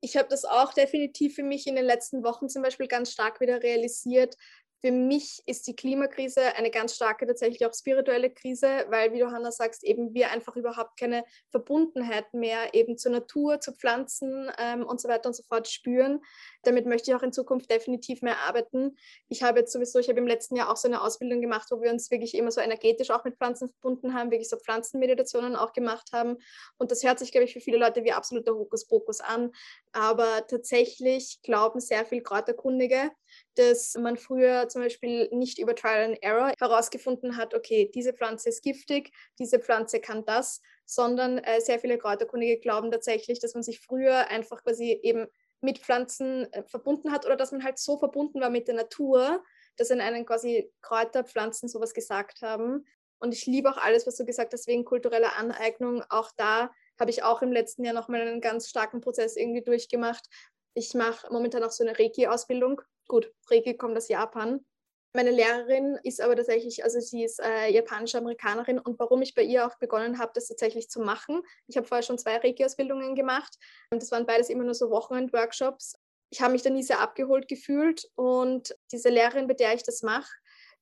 [0.00, 3.40] ich habe das auch definitiv für mich in den letzten Wochen zum Beispiel ganz stark
[3.40, 4.36] wieder realisiert,
[4.80, 9.30] für mich ist die Klimakrise eine ganz starke, tatsächlich auch spirituelle Krise, weil, wie du
[9.30, 14.86] Hannah sagst, eben wir einfach überhaupt keine Verbundenheit mehr eben zur Natur, zu Pflanzen ähm,
[14.86, 16.20] und so weiter und so fort spüren.
[16.62, 18.96] Damit möchte ich auch in Zukunft definitiv mehr arbeiten.
[19.28, 21.82] Ich habe jetzt sowieso, ich habe im letzten Jahr auch so eine Ausbildung gemacht, wo
[21.82, 25.74] wir uns wirklich immer so energetisch auch mit Pflanzen verbunden haben, wirklich so Pflanzenmeditationen auch
[25.74, 26.38] gemacht haben.
[26.78, 29.52] Und das hört sich, glaube ich, für viele Leute wie absoluter Hokuspokus an.
[29.92, 33.10] Aber tatsächlich glauben sehr viel Kräuterkundige,
[33.54, 38.48] dass man früher zum Beispiel nicht über Trial and Error herausgefunden hat, okay, diese Pflanze
[38.48, 43.62] ist giftig, diese Pflanze kann das, sondern äh, sehr viele Kräuterkundige glauben tatsächlich, dass man
[43.62, 45.26] sich früher einfach quasi eben
[45.60, 49.42] mit Pflanzen äh, verbunden hat oder dass man halt so verbunden war mit der Natur,
[49.76, 52.86] dass in einen quasi Kräuterpflanzen sowas gesagt haben.
[53.18, 56.02] Und ich liebe auch alles, was du gesagt hast, wegen kultureller Aneignung.
[56.08, 60.26] Auch da habe ich auch im letzten Jahr nochmal einen ganz starken Prozess irgendwie durchgemacht.
[60.74, 64.64] Ich mache momentan auch so eine Reiki-Ausbildung Gut, Reiki kommt aus Japan.
[65.16, 69.42] Meine Lehrerin ist aber tatsächlich, also sie ist äh, japanische Amerikanerin und warum ich bei
[69.42, 71.42] ihr auch begonnen habe, das tatsächlich zu machen.
[71.66, 73.52] Ich habe vorher schon zwei Reiki-Ausbildungen gemacht.
[73.90, 75.96] Das waren beides immer nur so Wochenend-Workshops.
[76.30, 80.02] Ich habe mich da nie sehr abgeholt gefühlt und diese Lehrerin, bei der ich das
[80.02, 80.30] mache,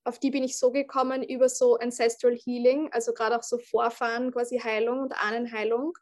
[0.04, 4.32] auf die bin ich so gekommen über so Ancestral Healing, also gerade auch so Vorfahren,
[4.32, 5.96] quasi Heilung und Ahnenheilung,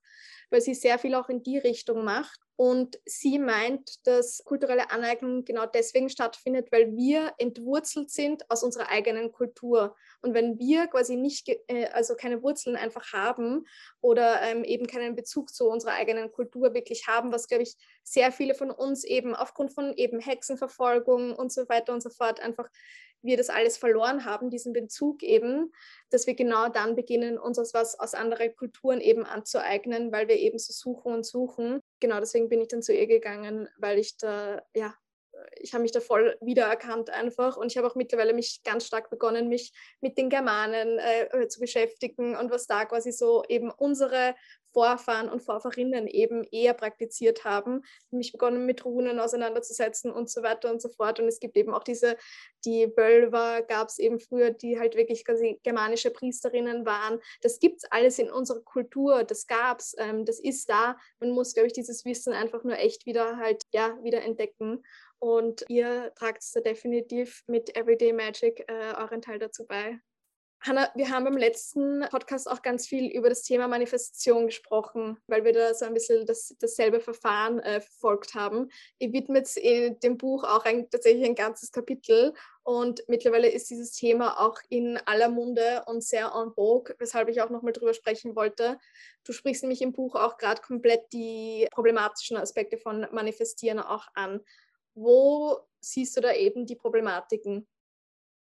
[0.51, 2.41] weil sie sehr viel auch in die Richtung macht.
[2.57, 8.89] Und sie meint, dass kulturelle Aneignung genau deswegen stattfindet, weil wir entwurzelt sind aus unserer
[8.91, 9.95] eigenen Kultur.
[10.23, 13.67] Und wenn wir quasi nicht, äh, also keine Wurzeln einfach haben
[14.01, 18.33] oder ähm, eben keinen Bezug zu unserer eigenen Kultur wirklich haben, was, glaube ich, sehr
[18.33, 22.71] viele von uns eben aufgrund von eben Hexenverfolgung und so weiter und so fort einfach
[23.27, 25.73] wir das alles verloren haben, diesen Bezug eben,
[26.11, 30.59] dass wir genau dann beginnen, uns was aus anderen Kulturen eben anzueignen, weil wir eben
[30.59, 31.81] so suchen und suchen.
[32.01, 34.95] Genau deswegen bin ich dann zu ihr gegangen, weil ich da, ja,
[35.57, 39.11] ich habe mich da voll wiedererkannt einfach und ich habe auch mittlerweile mich ganz stark
[39.11, 44.35] begonnen, mich mit den Germanen äh, zu beschäftigen und was da quasi so eben unsere
[44.77, 47.81] Vorfahren und Vorfahrinnen eben eher praktiziert haben,
[48.11, 51.19] mich begonnen mit Runen auseinanderzusetzen und so weiter und so fort.
[51.19, 52.19] Und es gibt eben auch diese,
[52.67, 57.21] die Wölver gab es eben früher, die halt wirklich quasi germanische Priesterinnen waren.
[57.41, 60.99] Das gibt es alles in unserer Kultur, das gab es, ähm, das ist da.
[61.21, 64.85] Man muss, glaube ich, dieses Wissen einfach nur echt wieder halt, ja, wieder entdecken.
[65.19, 70.01] Und ihr tragt da definitiv mit Everyday Magic äh, euren Teil dazu bei.
[70.61, 75.45] Hanna, wir haben beim letzten Podcast auch ganz viel über das Thema Manifestation gesprochen, weil
[75.45, 78.69] wir da so ein bisschen das, dasselbe Verfahren äh, verfolgt haben.
[78.99, 83.93] Ihr widmet in dem Buch auch ein, tatsächlich ein ganzes Kapitel und mittlerweile ist dieses
[83.93, 88.35] Thema auch in aller Munde und sehr en vogue, weshalb ich auch nochmal drüber sprechen
[88.35, 88.81] wollte.
[89.23, 94.41] Du sprichst nämlich im Buch auch gerade komplett die problematischen Aspekte von Manifestieren auch an.
[94.97, 97.69] Wo siehst du da eben die Problematiken?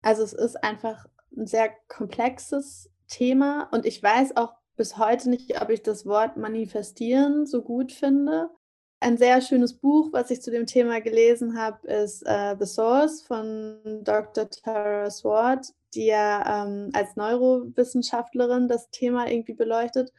[0.03, 5.61] Also es ist einfach ein sehr komplexes Thema und ich weiß auch bis heute nicht,
[5.63, 8.51] ob ich das Wort manifestieren so gut finde.
[8.99, 13.23] Ein sehr schönes Buch, was ich zu dem Thema gelesen habe, ist uh, The Source
[13.23, 14.51] von Dr.
[14.51, 20.13] Tara Swart, die ja ähm, als Neurowissenschaftlerin das Thema irgendwie beleuchtet.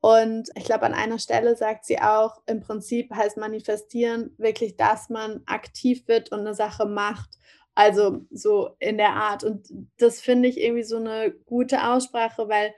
[0.00, 5.10] Und ich glaube, an einer Stelle sagt sie auch, im Prinzip heißt manifestieren wirklich, dass
[5.10, 7.38] man aktiv wird und eine Sache macht
[7.74, 9.44] also so in der Art.
[9.44, 12.74] Und das finde ich irgendwie so eine gute Aussprache, weil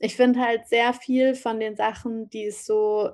[0.00, 3.10] ich finde halt sehr viel von den Sachen, die es so,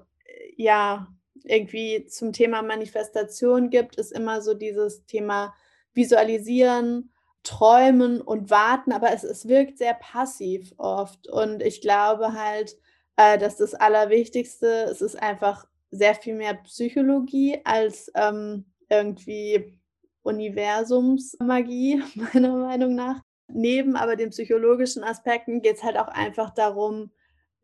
[0.56, 1.08] ja,
[1.44, 5.54] irgendwie zum Thema Manifestation gibt, ist immer so dieses Thema
[5.92, 11.28] Visualisieren, Träumen und Warten, aber es, es wirkt sehr passiv oft.
[11.28, 12.76] Und ich glaube halt,
[13.18, 19.76] äh, dass das Allerwichtigste, es ist einfach sehr viel mehr Psychologie als ähm, irgendwie
[20.22, 23.20] Universumsmagie, meiner Meinung nach.
[23.48, 27.10] Neben aber den psychologischen Aspekten geht es halt auch einfach darum,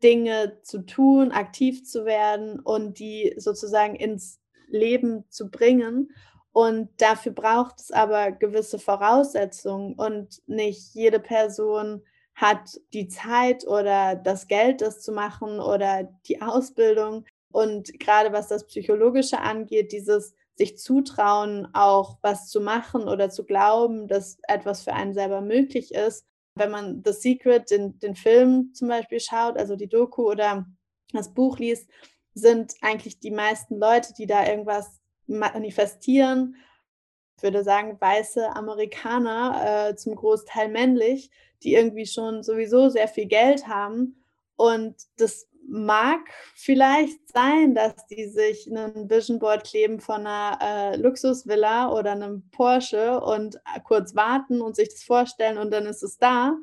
[0.03, 6.11] Dinge zu tun, aktiv zu werden und die sozusagen ins Leben zu bringen.
[6.51, 12.01] Und dafür braucht es aber gewisse Voraussetzungen und nicht jede Person
[12.35, 17.25] hat die Zeit oder das Geld, das zu machen oder die Ausbildung.
[17.51, 23.45] Und gerade was das Psychologische angeht, dieses sich zutrauen, auch was zu machen oder zu
[23.45, 26.25] glauben, dass etwas für einen selber möglich ist.
[26.55, 30.65] Wenn man The Secret, den, den Film zum Beispiel schaut, also die Doku oder
[31.11, 31.89] das Buch liest,
[32.33, 36.55] sind eigentlich die meisten Leute, die da irgendwas manifestieren,
[37.37, 41.31] ich würde sagen, weiße Amerikaner, äh, zum Großteil männlich,
[41.63, 44.23] die irgendwie schon sowieso sehr viel Geld haben.
[44.55, 46.19] Und das mag
[46.53, 52.49] vielleicht sein, dass die sich ein Vision Board kleben von einer äh, Luxusvilla oder einem
[52.51, 56.55] Porsche und äh, kurz warten und sich das vorstellen und dann ist es da.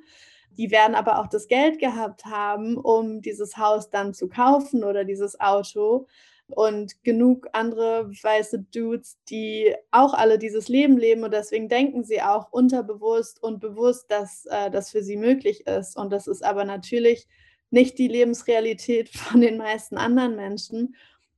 [0.56, 5.04] Die werden aber auch das Geld gehabt haben, um dieses Haus dann zu kaufen oder
[5.04, 6.06] dieses Auto.
[6.54, 12.22] Und genug andere weiße Dudes, die auch alle dieses Leben leben und deswegen denken sie
[12.22, 15.96] auch unterbewusst und bewusst, dass äh, das für sie möglich ist.
[15.96, 17.26] Und das ist aber natürlich
[17.70, 20.94] nicht die Lebensrealität von den meisten anderen Menschen.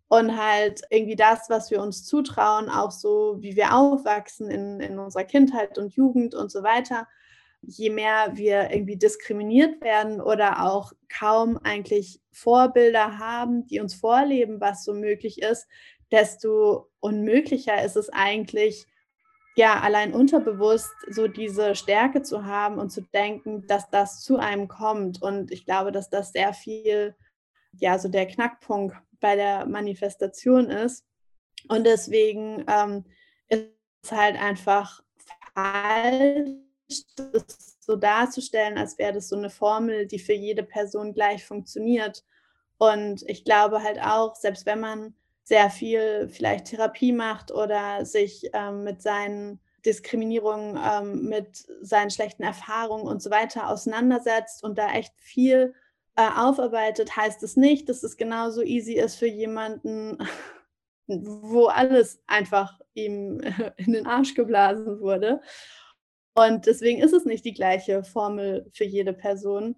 [0.09, 4.99] Und halt irgendwie das, was wir uns zutrauen, auch so wie wir aufwachsen in, in
[4.99, 7.09] unserer Kindheit und Jugend und so weiter.
[7.67, 14.61] Je mehr wir irgendwie diskriminiert werden oder auch kaum eigentlich Vorbilder haben, die uns vorleben,
[14.61, 15.67] was so möglich ist,
[16.11, 18.87] desto unmöglicher ist es eigentlich,
[19.57, 24.69] ja, allein unterbewusst so diese Stärke zu haben und zu denken, dass das zu einem
[24.69, 25.23] kommt.
[25.23, 27.15] Und ich glaube, dass das sehr viel,
[27.79, 31.05] ja, so der Knackpunkt bei der Manifestation ist.
[31.69, 33.05] Und deswegen ähm,
[33.49, 33.69] ist
[34.03, 35.03] es halt einfach
[35.55, 36.51] falsch,
[37.17, 42.25] das so darzustellen, als wäre das so eine Formel, die für jede Person gleich funktioniert.
[42.79, 48.51] Und ich glaube halt auch, selbst wenn man sehr viel vielleicht Therapie macht oder sich
[48.55, 54.93] ähm, mit seinen Diskriminierungen, ähm, mit seinen schlechten Erfahrungen und so weiter auseinandersetzt und da
[54.93, 55.75] echt viel
[56.17, 60.19] äh, aufarbeitet, heißt es nicht, dass es genauso easy ist für jemanden,
[61.07, 63.41] wo alles einfach ihm
[63.77, 65.43] in den Arsch geblasen wurde.
[66.35, 69.77] Und deswegen ist es nicht die gleiche Formel für jede Person.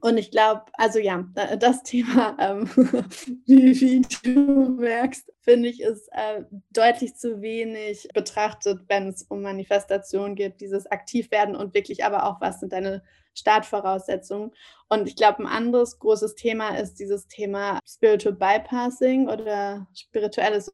[0.00, 1.24] Und ich glaube, also ja,
[1.58, 2.66] das Thema, ähm,
[3.46, 9.42] wie, wie, du merkst, finde ich, ist äh, deutlich zu wenig betrachtet, wenn es um
[9.42, 13.02] Manifestation geht, dieses Aktivwerden und wirklich aber auch, was sind deine
[13.34, 14.52] Startvoraussetzungen.
[14.88, 20.72] Und ich glaube, ein anderes großes Thema ist dieses Thema Spiritual Bypassing oder spirituelles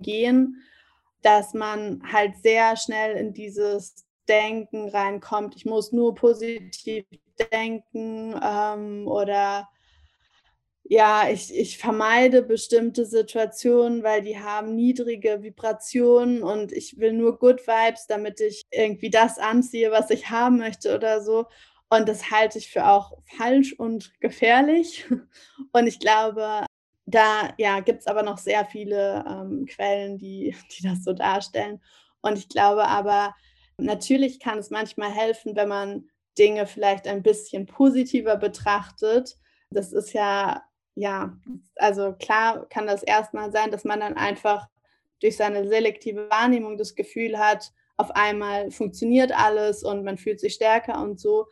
[0.00, 0.62] Gehen,
[1.22, 7.06] dass man halt sehr schnell in dieses Denken reinkommt, ich muss nur positiv
[7.52, 9.68] denken ähm, oder
[10.90, 17.38] ja, ich, ich vermeide bestimmte Situationen, weil die haben niedrige Vibrationen und ich will nur
[17.38, 21.46] Good Vibes, damit ich irgendwie das anziehe, was ich haben möchte oder so.
[21.90, 25.06] Und das halte ich für auch falsch und gefährlich.
[25.72, 26.66] Und ich glaube,
[27.06, 31.80] da ja, gibt es aber noch sehr viele ähm, Quellen, die, die das so darstellen.
[32.20, 33.34] Und ich glaube aber,
[33.80, 36.08] natürlich kann es manchmal helfen, wenn man
[36.38, 39.36] Dinge vielleicht ein bisschen positiver betrachtet.
[39.70, 40.62] Das ist ja,
[40.94, 41.36] ja,
[41.76, 44.68] also klar kann das erstmal sein, dass man dann einfach
[45.20, 50.54] durch seine selektive Wahrnehmung das Gefühl hat, auf einmal funktioniert alles und man fühlt sich
[50.54, 51.46] stärker und so.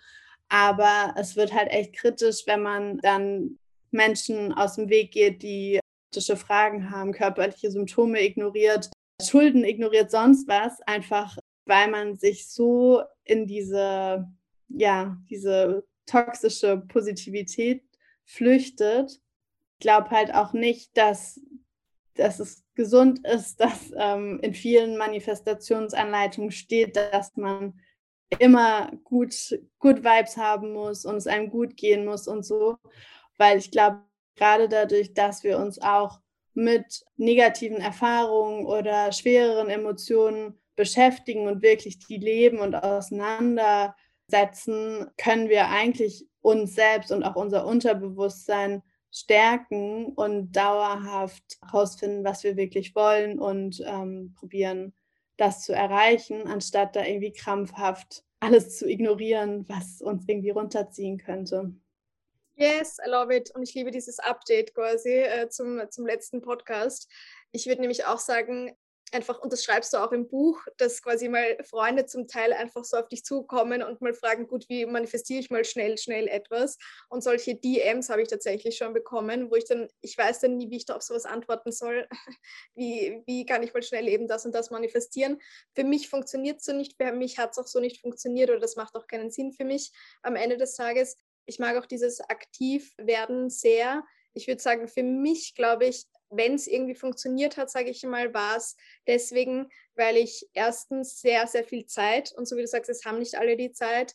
[0.48, 3.58] Aber es wird halt echt kritisch, wenn man dann
[3.90, 5.80] Menschen aus dem Weg geht, die
[6.12, 11.36] kritische Fragen haben, körperliche Symptome ignoriert, Schulden ignoriert, sonst was, einfach
[11.66, 14.26] weil man sich so in diese,
[14.68, 17.82] ja, diese toxische Positivität
[18.24, 19.20] flüchtet.
[19.74, 21.40] Ich glaube halt auch nicht, dass,
[22.14, 27.80] dass es gesund ist, dass ähm, in vielen Manifestationsanleitungen steht, dass man
[28.38, 32.78] immer gut, gut Vibes haben muss und es einem gut gehen muss und so.
[33.38, 34.02] Weil ich glaube,
[34.36, 36.20] gerade dadurch, dass wir uns auch
[36.54, 45.68] mit negativen Erfahrungen oder schwereren Emotionen beschäftigen und wirklich die leben und auseinandersetzen, können wir
[45.68, 53.38] eigentlich uns selbst und auch unser Unterbewusstsein stärken und dauerhaft herausfinden, was wir wirklich wollen
[53.38, 54.92] und ähm, probieren,
[55.38, 61.72] das zu erreichen, anstatt da irgendwie krampfhaft alles zu ignorieren, was uns irgendwie runterziehen könnte.
[62.56, 63.54] Yes, I love it.
[63.54, 67.10] Und ich liebe dieses Update quasi äh, zum, zum letzten Podcast.
[67.52, 68.74] Ich würde nämlich auch sagen,
[69.12, 72.84] einfach, und das schreibst du auch im Buch, dass quasi mal Freunde zum Teil einfach
[72.84, 76.76] so auf dich zukommen und mal fragen, gut, wie manifestiere ich mal schnell, schnell etwas?
[77.08, 80.70] Und solche DMs habe ich tatsächlich schon bekommen, wo ich dann, ich weiß dann nie,
[80.70, 82.08] wie ich da auf sowas antworten soll.
[82.74, 85.40] Wie, wie kann ich mal schnell eben das und das manifestieren?
[85.74, 88.60] Für mich funktioniert es so nicht, für mich hat es auch so nicht funktioniert oder
[88.60, 89.92] das macht auch keinen Sinn für mich
[90.22, 91.16] am Ende des Tages.
[91.46, 94.04] Ich mag auch dieses Aktivwerden sehr.
[94.34, 98.34] Ich würde sagen, für mich, glaube ich, wenn es irgendwie funktioniert hat, sage ich mal,
[98.34, 102.90] war es deswegen, weil ich erstens sehr, sehr viel Zeit, und so wie du sagst,
[102.90, 104.14] es haben nicht alle die Zeit,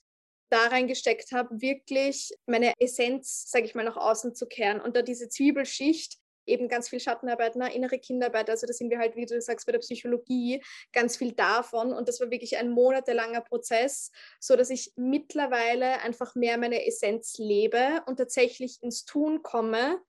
[0.50, 4.82] da reingesteckt habe, wirklich meine Essenz, sage ich mal, nach außen zu kehren.
[4.82, 9.00] Und da diese Zwiebelschicht, eben ganz viel Schattenarbeit, ne, innere Kinderarbeit, also da sind wir
[9.00, 11.94] halt, wie du sagst, bei der Psychologie, ganz viel davon.
[11.94, 17.38] Und das war wirklich ein monatelanger Prozess, so dass ich mittlerweile einfach mehr meine Essenz
[17.38, 20.02] lebe und tatsächlich ins Tun komme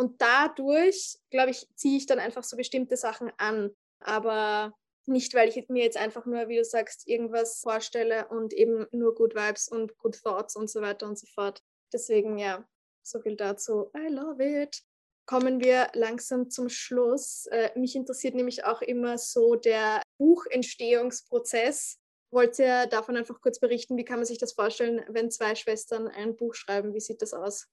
[0.00, 3.70] und dadurch, glaube ich, ziehe ich dann einfach so bestimmte Sachen an.
[4.02, 4.72] Aber
[5.04, 9.14] nicht, weil ich mir jetzt einfach nur, wie du sagst, irgendwas vorstelle und eben nur
[9.14, 11.60] Good Vibes und Good Thoughts und so weiter und so fort.
[11.92, 12.66] Deswegen, ja,
[13.02, 13.90] so viel dazu.
[13.94, 14.80] I love it.
[15.26, 17.44] Kommen wir langsam zum Schluss.
[17.50, 21.98] Äh, mich interessiert nämlich auch immer so der Buchentstehungsprozess.
[22.32, 23.98] Wollt ihr davon einfach kurz berichten?
[23.98, 26.94] Wie kann man sich das vorstellen, wenn zwei Schwestern ein Buch schreiben?
[26.94, 27.68] Wie sieht das aus?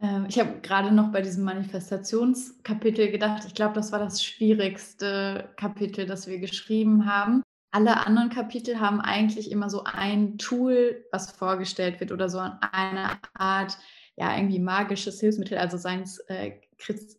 [0.00, 5.50] Ähm, ich habe gerade noch bei diesem Manifestationskapitel gedacht, ich glaube, das war das schwierigste
[5.56, 7.42] Kapitel, das wir geschrieben haben.
[7.70, 13.18] Alle anderen Kapitel haben eigentlich immer so ein Tool, was vorgestellt wird oder so eine
[13.34, 13.76] Art,
[14.16, 16.60] ja, irgendwie magisches Hilfsmittel, also seien es äh,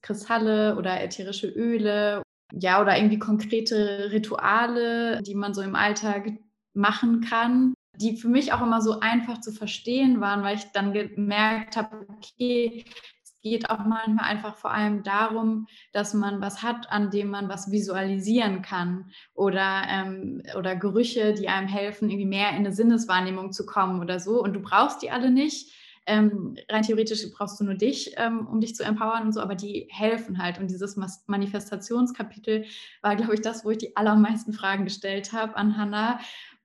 [0.02, 6.32] Kristalle oder ätherische Öle, ja, oder irgendwie konkrete Rituale, die man so im Alltag
[6.74, 10.94] machen kann die für mich auch immer so einfach zu verstehen waren, weil ich dann
[10.94, 12.86] gemerkt habe, okay,
[13.22, 17.50] es geht auch manchmal einfach vor allem darum, dass man was hat, an dem man
[17.50, 23.52] was visualisieren kann oder, ähm, oder Gerüche, die einem helfen, irgendwie mehr in eine Sinneswahrnehmung
[23.52, 24.42] zu kommen oder so.
[24.42, 25.74] Und du brauchst die alle nicht.
[26.06, 29.54] Ähm, rein theoretisch brauchst du nur dich, ähm, um dich zu empowern und so, aber
[29.54, 30.58] die helfen halt.
[30.58, 30.98] Und dieses
[31.28, 32.66] Manifestationskapitel
[33.02, 36.20] war, glaube ich, das, wo ich die allermeisten Fragen gestellt habe an Hannah,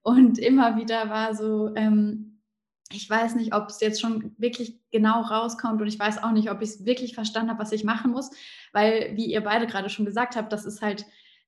[0.05, 2.39] und immer wieder war so, ähm,
[2.91, 6.51] ich weiß nicht, ob es jetzt schon wirklich genau rauskommt und ich weiß auch nicht,
[6.51, 8.29] ob ich es wirklich verstanden habe, was ich machen muss,
[8.71, 11.07] weil, wie ihr beide gerade schon gesagt habt, das ist halt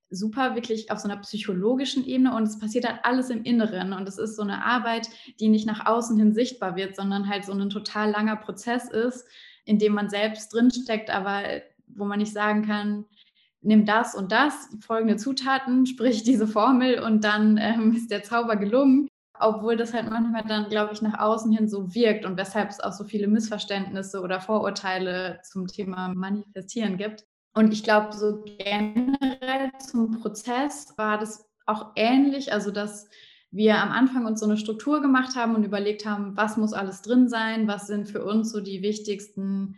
[0.10, 4.10] super wirklich auf so einer psychologischen Ebene und es passiert halt alles im Inneren und
[4.10, 5.08] es ist so eine Arbeit,
[5.40, 9.28] die nicht nach außen hin sichtbar wird, sondern halt so ein total langer Prozess ist,
[9.66, 11.44] in dem man selbst drinsteckt, aber
[11.86, 13.06] wo man nicht sagen kann,
[13.68, 18.56] nimm das und das, folgende Zutaten, sprich diese Formel und dann ähm, ist der Zauber
[18.56, 19.08] gelungen.
[19.40, 22.80] Obwohl das halt manchmal dann, glaube ich, nach außen hin so wirkt und weshalb es
[22.80, 27.24] auch so viele Missverständnisse oder Vorurteile zum Thema Manifestieren gibt.
[27.54, 33.10] Und ich glaube, so generell zum Prozess war das auch ähnlich, also dass
[33.52, 37.04] wir am Anfang uns so eine Struktur gemacht haben und überlegt haben, was muss alles
[37.04, 39.76] drin sein, was sind für uns so die wichtigsten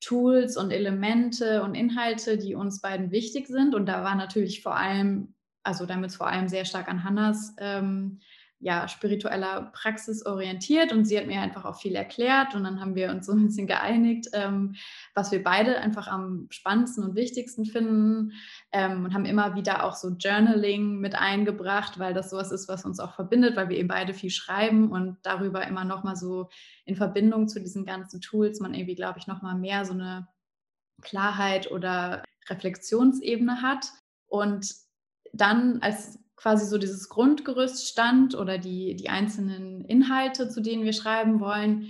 [0.00, 3.74] Tools und Elemente und Inhalte, die uns beiden wichtig sind.
[3.74, 8.20] Und da war natürlich vor allem, also damit vor allem sehr stark an Hannas ähm,
[8.64, 12.94] ja, spiritueller Praxis orientiert und sie hat mir einfach auch viel erklärt und dann haben
[12.94, 14.74] wir uns so ein bisschen geeinigt, ähm,
[15.14, 18.32] was wir beide einfach am spannendsten und wichtigsten finden
[18.72, 22.86] ähm, und haben immer wieder auch so Journaling mit eingebracht, weil das sowas ist, was
[22.86, 26.48] uns auch verbindet, weil wir eben beide viel schreiben und darüber immer nochmal so
[26.86, 30.26] in Verbindung zu diesen ganzen Tools man irgendwie, glaube ich, nochmal mehr so eine
[31.02, 33.92] Klarheit oder Reflexionsebene hat.
[34.26, 34.74] Und
[35.34, 40.92] dann als quasi so dieses Grundgerüst stand oder die, die einzelnen Inhalte, zu denen wir
[40.92, 41.88] schreiben wollen,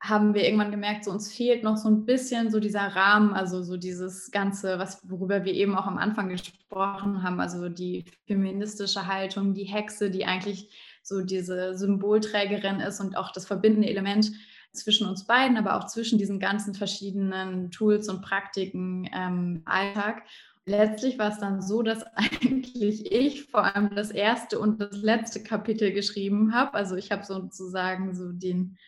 [0.00, 3.62] haben wir irgendwann gemerkt, so uns fehlt noch so ein bisschen so dieser Rahmen, also
[3.62, 9.06] so dieses Ganze, was, worüber wir eben auch am Anfang gesprochen haben, also die feministische
[9.06, 10.70] Haltung, die Hexe, die eigentlich
[11.02, 14.32] so diese Symbolträgerin ist und auch das verbindende Element
[14.72, 20.22] zwischen uns beiden, aber auch zwischen diesen ganzen verschiedenen Tools und Praktiken im Alltag
[20.70, 25.42] letztlich war es dann so, dass eigentlich ich vor allem das erste und das letzte
[25.42, 26.74] Kapitel geschrieben habe.
[26.74, 28.78] Also ich habe sozusagen so den,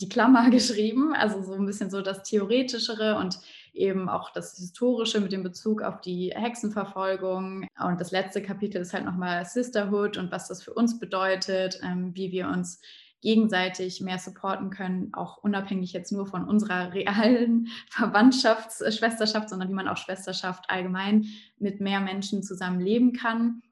[0.00, 3.38] die Klammer geschrieben, also so ein bisschen so das Theoretischere und
[3.74, 7.68] eben auch das Historische mit dem Bezug auf die Hexenverfolgung.
[7.78, 12.10] Und das letzte Kapitel ist halt nochmal Sisterhood und was das für uns bedeutet, ähm,
[12.14, 12.80] wie wir uns
[13.20, 19.74] gegenseitig mehr supporten können, auch unabhängig jetzt nur von unserer realen Verwandtschafts-, äh, sondern wie
[19.74, 21.26] man auch Schwesterschaft allgemein
[21.58, 23.62] mit mehr Menschen zusammen leben kann.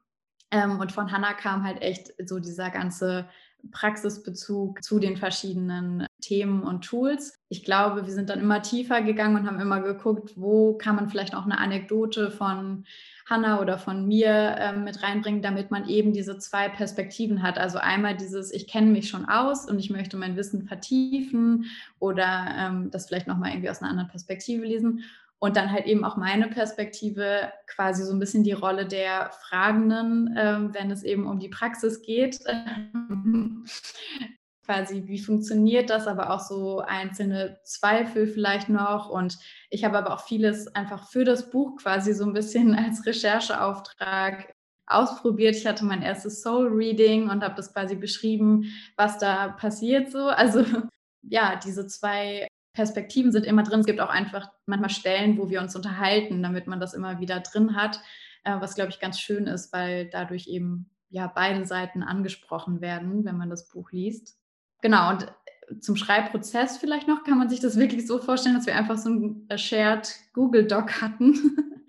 [0.51, 3.29] Ähm, und von Hannah kam halt echt so dieser ganze
[3.71, 7.39] Praxisbezug zu den verschiedenen Themen und Tools.
[7.49, 11.09] Ich glaube, wir sind dann immer tiefer gegangen und haben immer geguckt, wo kann man
[11.09, 12.85] vielleicht auch eine Anekdote von
[13.27, 17.57] Hanna oder von mir ähm, mit reinbringen, damit man eben diese zwei Perspektiven hat.
[17.57, 21.65] Also einmal dieses, ich kenne mich schon aus und ich möchte mein Wissen vertiefen
[21.99, 25.03] oder ähm, das vielleicht nochmal irgendwie aus einer anderen Perspektive lesen.
[25.39, 30.35] Und dann halt eben auch meine Perspektive, quasi so ein bisschen die Rolle der Fragenden,
[30.35, 32.39] ähm, wenn es eben um die Praxis geht.
[34.67, 39.09] quasi, wie funktioniert das, aber auch so einzelne Zweifel vielleicht noch.
[39.09, 39.37] Und
[39.69, 44.53] ich habe aber auch vieles einfach für das Buch quasi so ein bisschen als Rechercheauftrag
[44.85, 45.55] ausprobiert.
[45.55, 48.65] Ich hatte mein erstes Soul Reading und habe das quasi beschrieben,
[48.97, 50.27] was da passiert so.
[50.27, 50.65] Also
[51.21, 53.79] ja, diese zwei Perspektiven sind immer drin.
[53.79, 57.39] Es gibt auch einfach manchmal Stellen, wo wir uns unterhalten, damit man das immer wieder
[57.39, 58.01] drin hat,
[58.43, 63.23] äh, was glaube ich ganz schön ist, weil dadurch eben ja beide Seiten angesprochen werden,
[63.23, 64.37] wenn man das Buch liest.
[64.81, 68.65] Genau, und äh, zum Schreibprozess vielleicht noch, kann man sich das wirklich so vorstellen, dass
[68.65, 71.83] wir einfach so ein äh, Shared Google Doc hatten,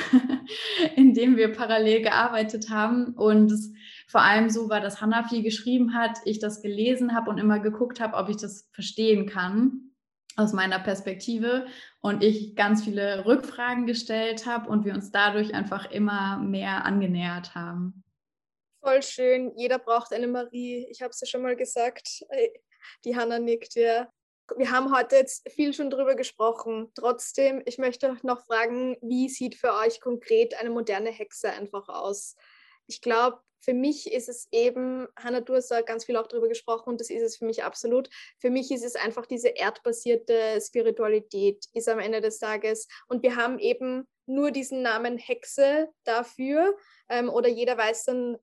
[0.96, 3.14] in dem wir parallel gearbeitet haben.
[3.14, 3.72] Und es
[4.08, 7.60] vor allem so war, dass Hannah viel geschrieben hat, ich das gelesen habe und immer
[7.60, 9.92] geguckt habe, ob ich das verstehen kann
[10.36, 11.66] aus meiner Perspektive
[12.00, 17.54] und ich ganz viele Rückfragen gestellt habe und wir uns dadurch einfach immer mehr angenähert
[17.54, 18.02] haben.
[18.82, 19.56] Voll schön.
[19.56, 20.88] Jeder braucht eine Marie.
[20.90, 22.24] Ich habe es ja schon mal gesagt.
[23.04, 24.10] Die Hanna nickt, ja.
[24.56, 26.90] Wir haben heute jetzt viel schon drüber gesprochen.
[26.96, 32.34] Trotzdem, ich möchte noch fragen, wie sieht für euch konkret eine moderne Hexe einfach aus?
[32.88, 36.48] Ich glaube, für mich ist es eben, Hanna, du hast da ganz viel auch drüber
[36.48, 38.10] gesprochen und das ist es für mich absolut.
[38.40, 42.88] Für mich ist es einfach diese erdbasierte Spiritualität, ist am Ende des Tages.
[43.06, 46.76] Und wir haben eben nur diesen Namen Hexe dafür
[47.08, 48.38] ähm, oder jeder weiß dann,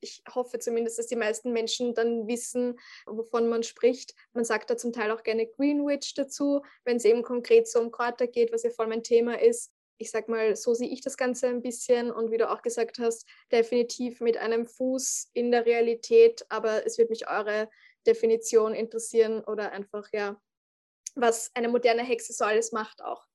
[0.00, 4.14] ich hoffe zumindest, dass die meisten Menschen dann wissen, wovon man spricht.
[4.32, 7.90] Man sagt da zum Teil auch gerne Greenwich dazu, wenn es eben konkret so um
[7.90, 9.72] Kräuter geht, was ja voll mein Thema ist.
[10.00, 12.98] Ich sag mal, so sehe ich das Ganze ein bisschen und wie du auch gesagt
[13.00, 17.68] hast, definitiv mit einem Fuß in der Realität, aber es wird mich eure
[18.06, 20.40] Definition interessieren oder einfach, ja,
[21.16, 23.26] was eine moderne Hexe so alles macht auch.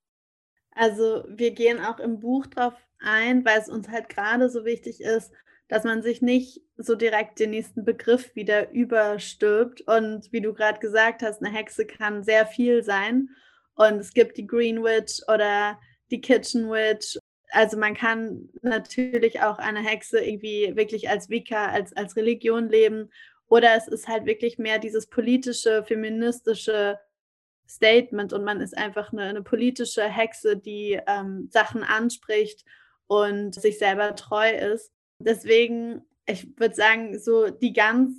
[0.72, 5.02] Also wir gehen auch im Buch drauf ein, weil es uns halt gerade so wichtig
[5.02, 5.32] ist,
[5.68, 9.82] dass man sich nicht so direkt den nächsten Begriff wieder überstülpt.
[9.82, 13.30] Und wie du gerade gesagt hast, eine Hexe kann sehr viel sein.
[13.76, 15.80] Und es gibt die Green Witch oder
[16.12, 17.18] die Kitchen Witch.
[17.50, 23.12] Also man kann natürlich auch eine Hexe irgendwie wirklich als Wicca, als, als Religion leben.
[23.48, 27.00] Oder es ist halt wirklich mehr dieses politische, feministische
[27.68, 32.66] Statement und man ist einfach eine, eine politische Hexe, die ähm, Sachen anspricht
[33.08, 34.92] und sich selber treu ist.
[35.24, 38.12] Deswegen, ich würde sagen, so die ganz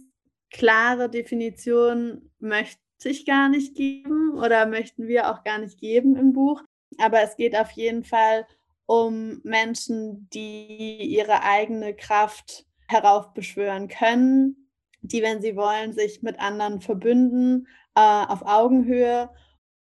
[0.51, 6.33] klare Definition möchte ich gar nicht geben oder möchten wir auch gar nicht geben im
[6.33, 6.63] Buch.
[6.99, 8.47] Aber es geht auf jeden Fall
[8.87, 16.81] um Menschen, die ihre eigene Kraft heraufbeschwören können, die, wenn sie wollen, sich mit anderen
[16.81, 19.31] verbünden äh, auf Augenhöhe,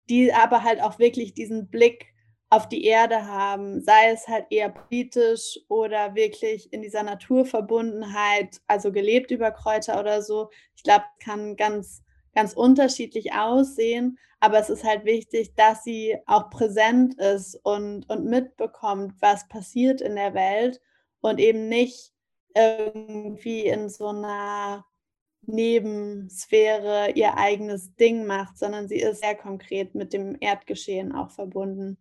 [0.08, 2.11] die aber halt auch wirklich diesen Blick
[2.52, 8.92] auf die Erde haben, sei es halt eher politisch oder wirklich in dieser Naturverbundenheit, also
[8.92, 10.50] gelebt über Kräuter oder so.
[10.76, 12.02] Ich glaube, kann ganz,
[12.34, 18.26] ganz unterschiedlich aussehen, aber es ist halt wichtig, dass sie auch präsent ist und, und
[18.26, 20.78] mitbekommt, was passiert in der Welt
[21.22, 22.12] und eben nicht
[22.54, 24.84] irgendwie in so einer
[25.46, 31.96] Nebensphäre ihr eigenes Ding macht, sondern sie ist sehr konkret mit dem Erdgeschehen auch verbunden.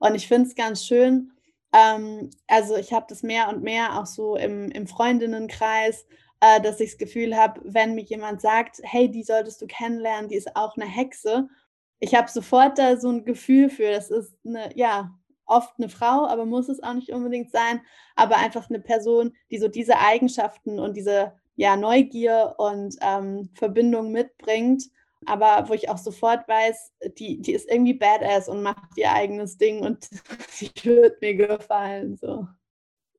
[0.00, 1.30] Und ich finde es ganz schön,
[1.72, 6.06] ähm, also ich habe das mehr und mehr auch so im, im Freundinnenkreis,
[6.40, 10.28] äh, dass ich das Gefühl habe, wenn mir jemand sagt, hey, die solltest du kennenlernen,
[10.28, 11.48] die ist auch eine Hexe,
[12.00, 15.10] ich habe sofort da so ein Gefühl für, das ist eine, ja,
[15.44, 17.80] oft eine Frau, aber muss es auch nicht unbedingt sein,
[18.16, 24.12] aber einfach eine Person, die so diese Eigenschaften und diese ja, Neugier und ähm, Verbindung
[24.12, 24.84] mitbringt,
[25.26, 29.58] aber wo ich auch sofort weiß, die, die ist irgendwie badass und macht ihr eigenes
[29.58, 30.04] Ding und
[30.48, 32.16] sie wird mir gefallen.
[32.16, 32.48] So.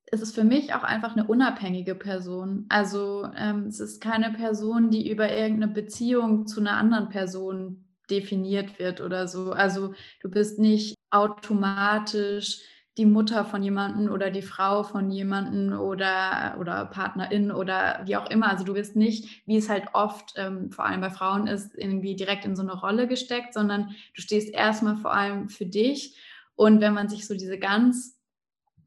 [0.05, 2.65] Es ist für mich auch einfach eine unabhängige Person.
[2.69, 8.77] Also ähm, es ist keine Person, die über irgendeine Beziehung zu einer anderen Person definiert
[8.77, 9.51] wird oder so.
[9.51, 12.59] Also du bist nicht automatisch
[13.01, 18.29] die Mutter von jemandem oder die Frau von jemandem oder, oder Partnerin oder wie auch
[18.29, 18.51] immer.
[18.51, 22.15] Also du wirst nicht, wie es halt oft ähm, vor allem bei Frauen ist, irgendwie
[22.15, 26.15] direkt in so eine Rolle gesteckt, sondern du stehst erstmal vor allem für dich.
[26.53, 28.19] Und wenn man sich so diese ganz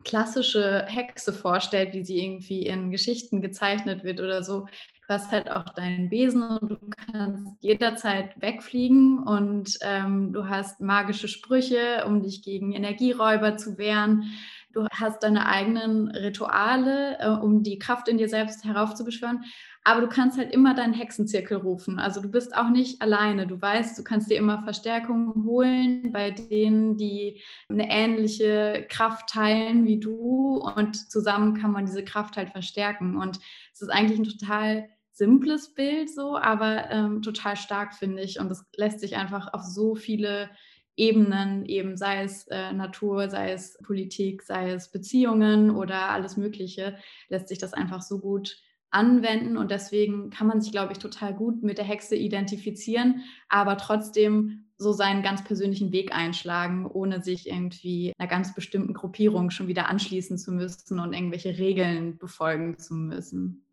[0.05, 4.69] klassische Hexe vorstellt, wie sie irgendwie in Geschichten gezeichnet wird oder so,
[5.07, 10.81] du hast halt auch deinen Besen und du kannst jederzeit wegfliegen und ähm, du hast
[10.81, 14.33] magische Sprüche, um dich gegen Energieräuber zu wehren.
[14.73, 19.45] Du hast deine eigenen Rituale, äh, um die Kraft in dir selbst heraufzubeschwören.
[19.85, 21.99] Aber du kannst halt immer deinen Hexenzirkel rufen.
[21.99, 23.47] Also du bist auch nicht alleine.
[23.47, 29.85] Du weißt, du kannst dir immer Verstärkungen holen bei denen, die eine ähnliche Kraft teilen
[29.85, 30.57] wie du.
[30.57, 33.17] Und zusammen kann man diese Kraft halt verstärken.
[33.17, 33.39] Und
[33.75, 38.41] es ist eigentlich ein total simples Bild so, aber ähm, total stark, finde ich.
[38.41, 40.51] Und es lässt sich einfach auf so viele
[40.97, 46.97] Ebenen, eben sei es äh, Natur, sei es Politik, sei es Beziehungen oder alles Mögliche,
[47.29, 48.59] lässt sich das einfach so gut
[48.91, 49.57] anwenden.
[49.57, 54.67] Und deswegen kann man sich, glaube ich, total gut mit der Hexe identifizieren, aber trotzdem
[54.77, 59.89] so seinen ganz persönlichen Weg einschlagen, ohne sich irgendwie einer ganz bestimmten Gruppierung schon wieder
[59.89, 63.64] anschließen zu müssen und irgendwelche Regeln befolgen zu müssen.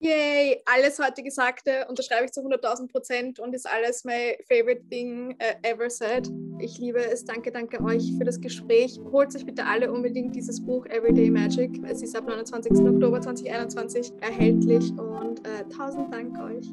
[0.00, 5.34] Yay, alles heute Gesagte unterschreibe ich zu 100.000 Prozent und ist alles my favorite thing
[5.40, 6.28] uh, ever said.
[6.58, 7.24] Ich liebe es.
[7.24, 8.98] Danke, danke euch für das Gespräch.
[9.12, 11.80] Holt euch bitte alle unbedingt dieses Buch Everyday Magic.
[11.88, 12.72] Es ist ab 29.
[12.86, 16.66] Oktober 2021 erhältlich und uh, tausend Dank euch.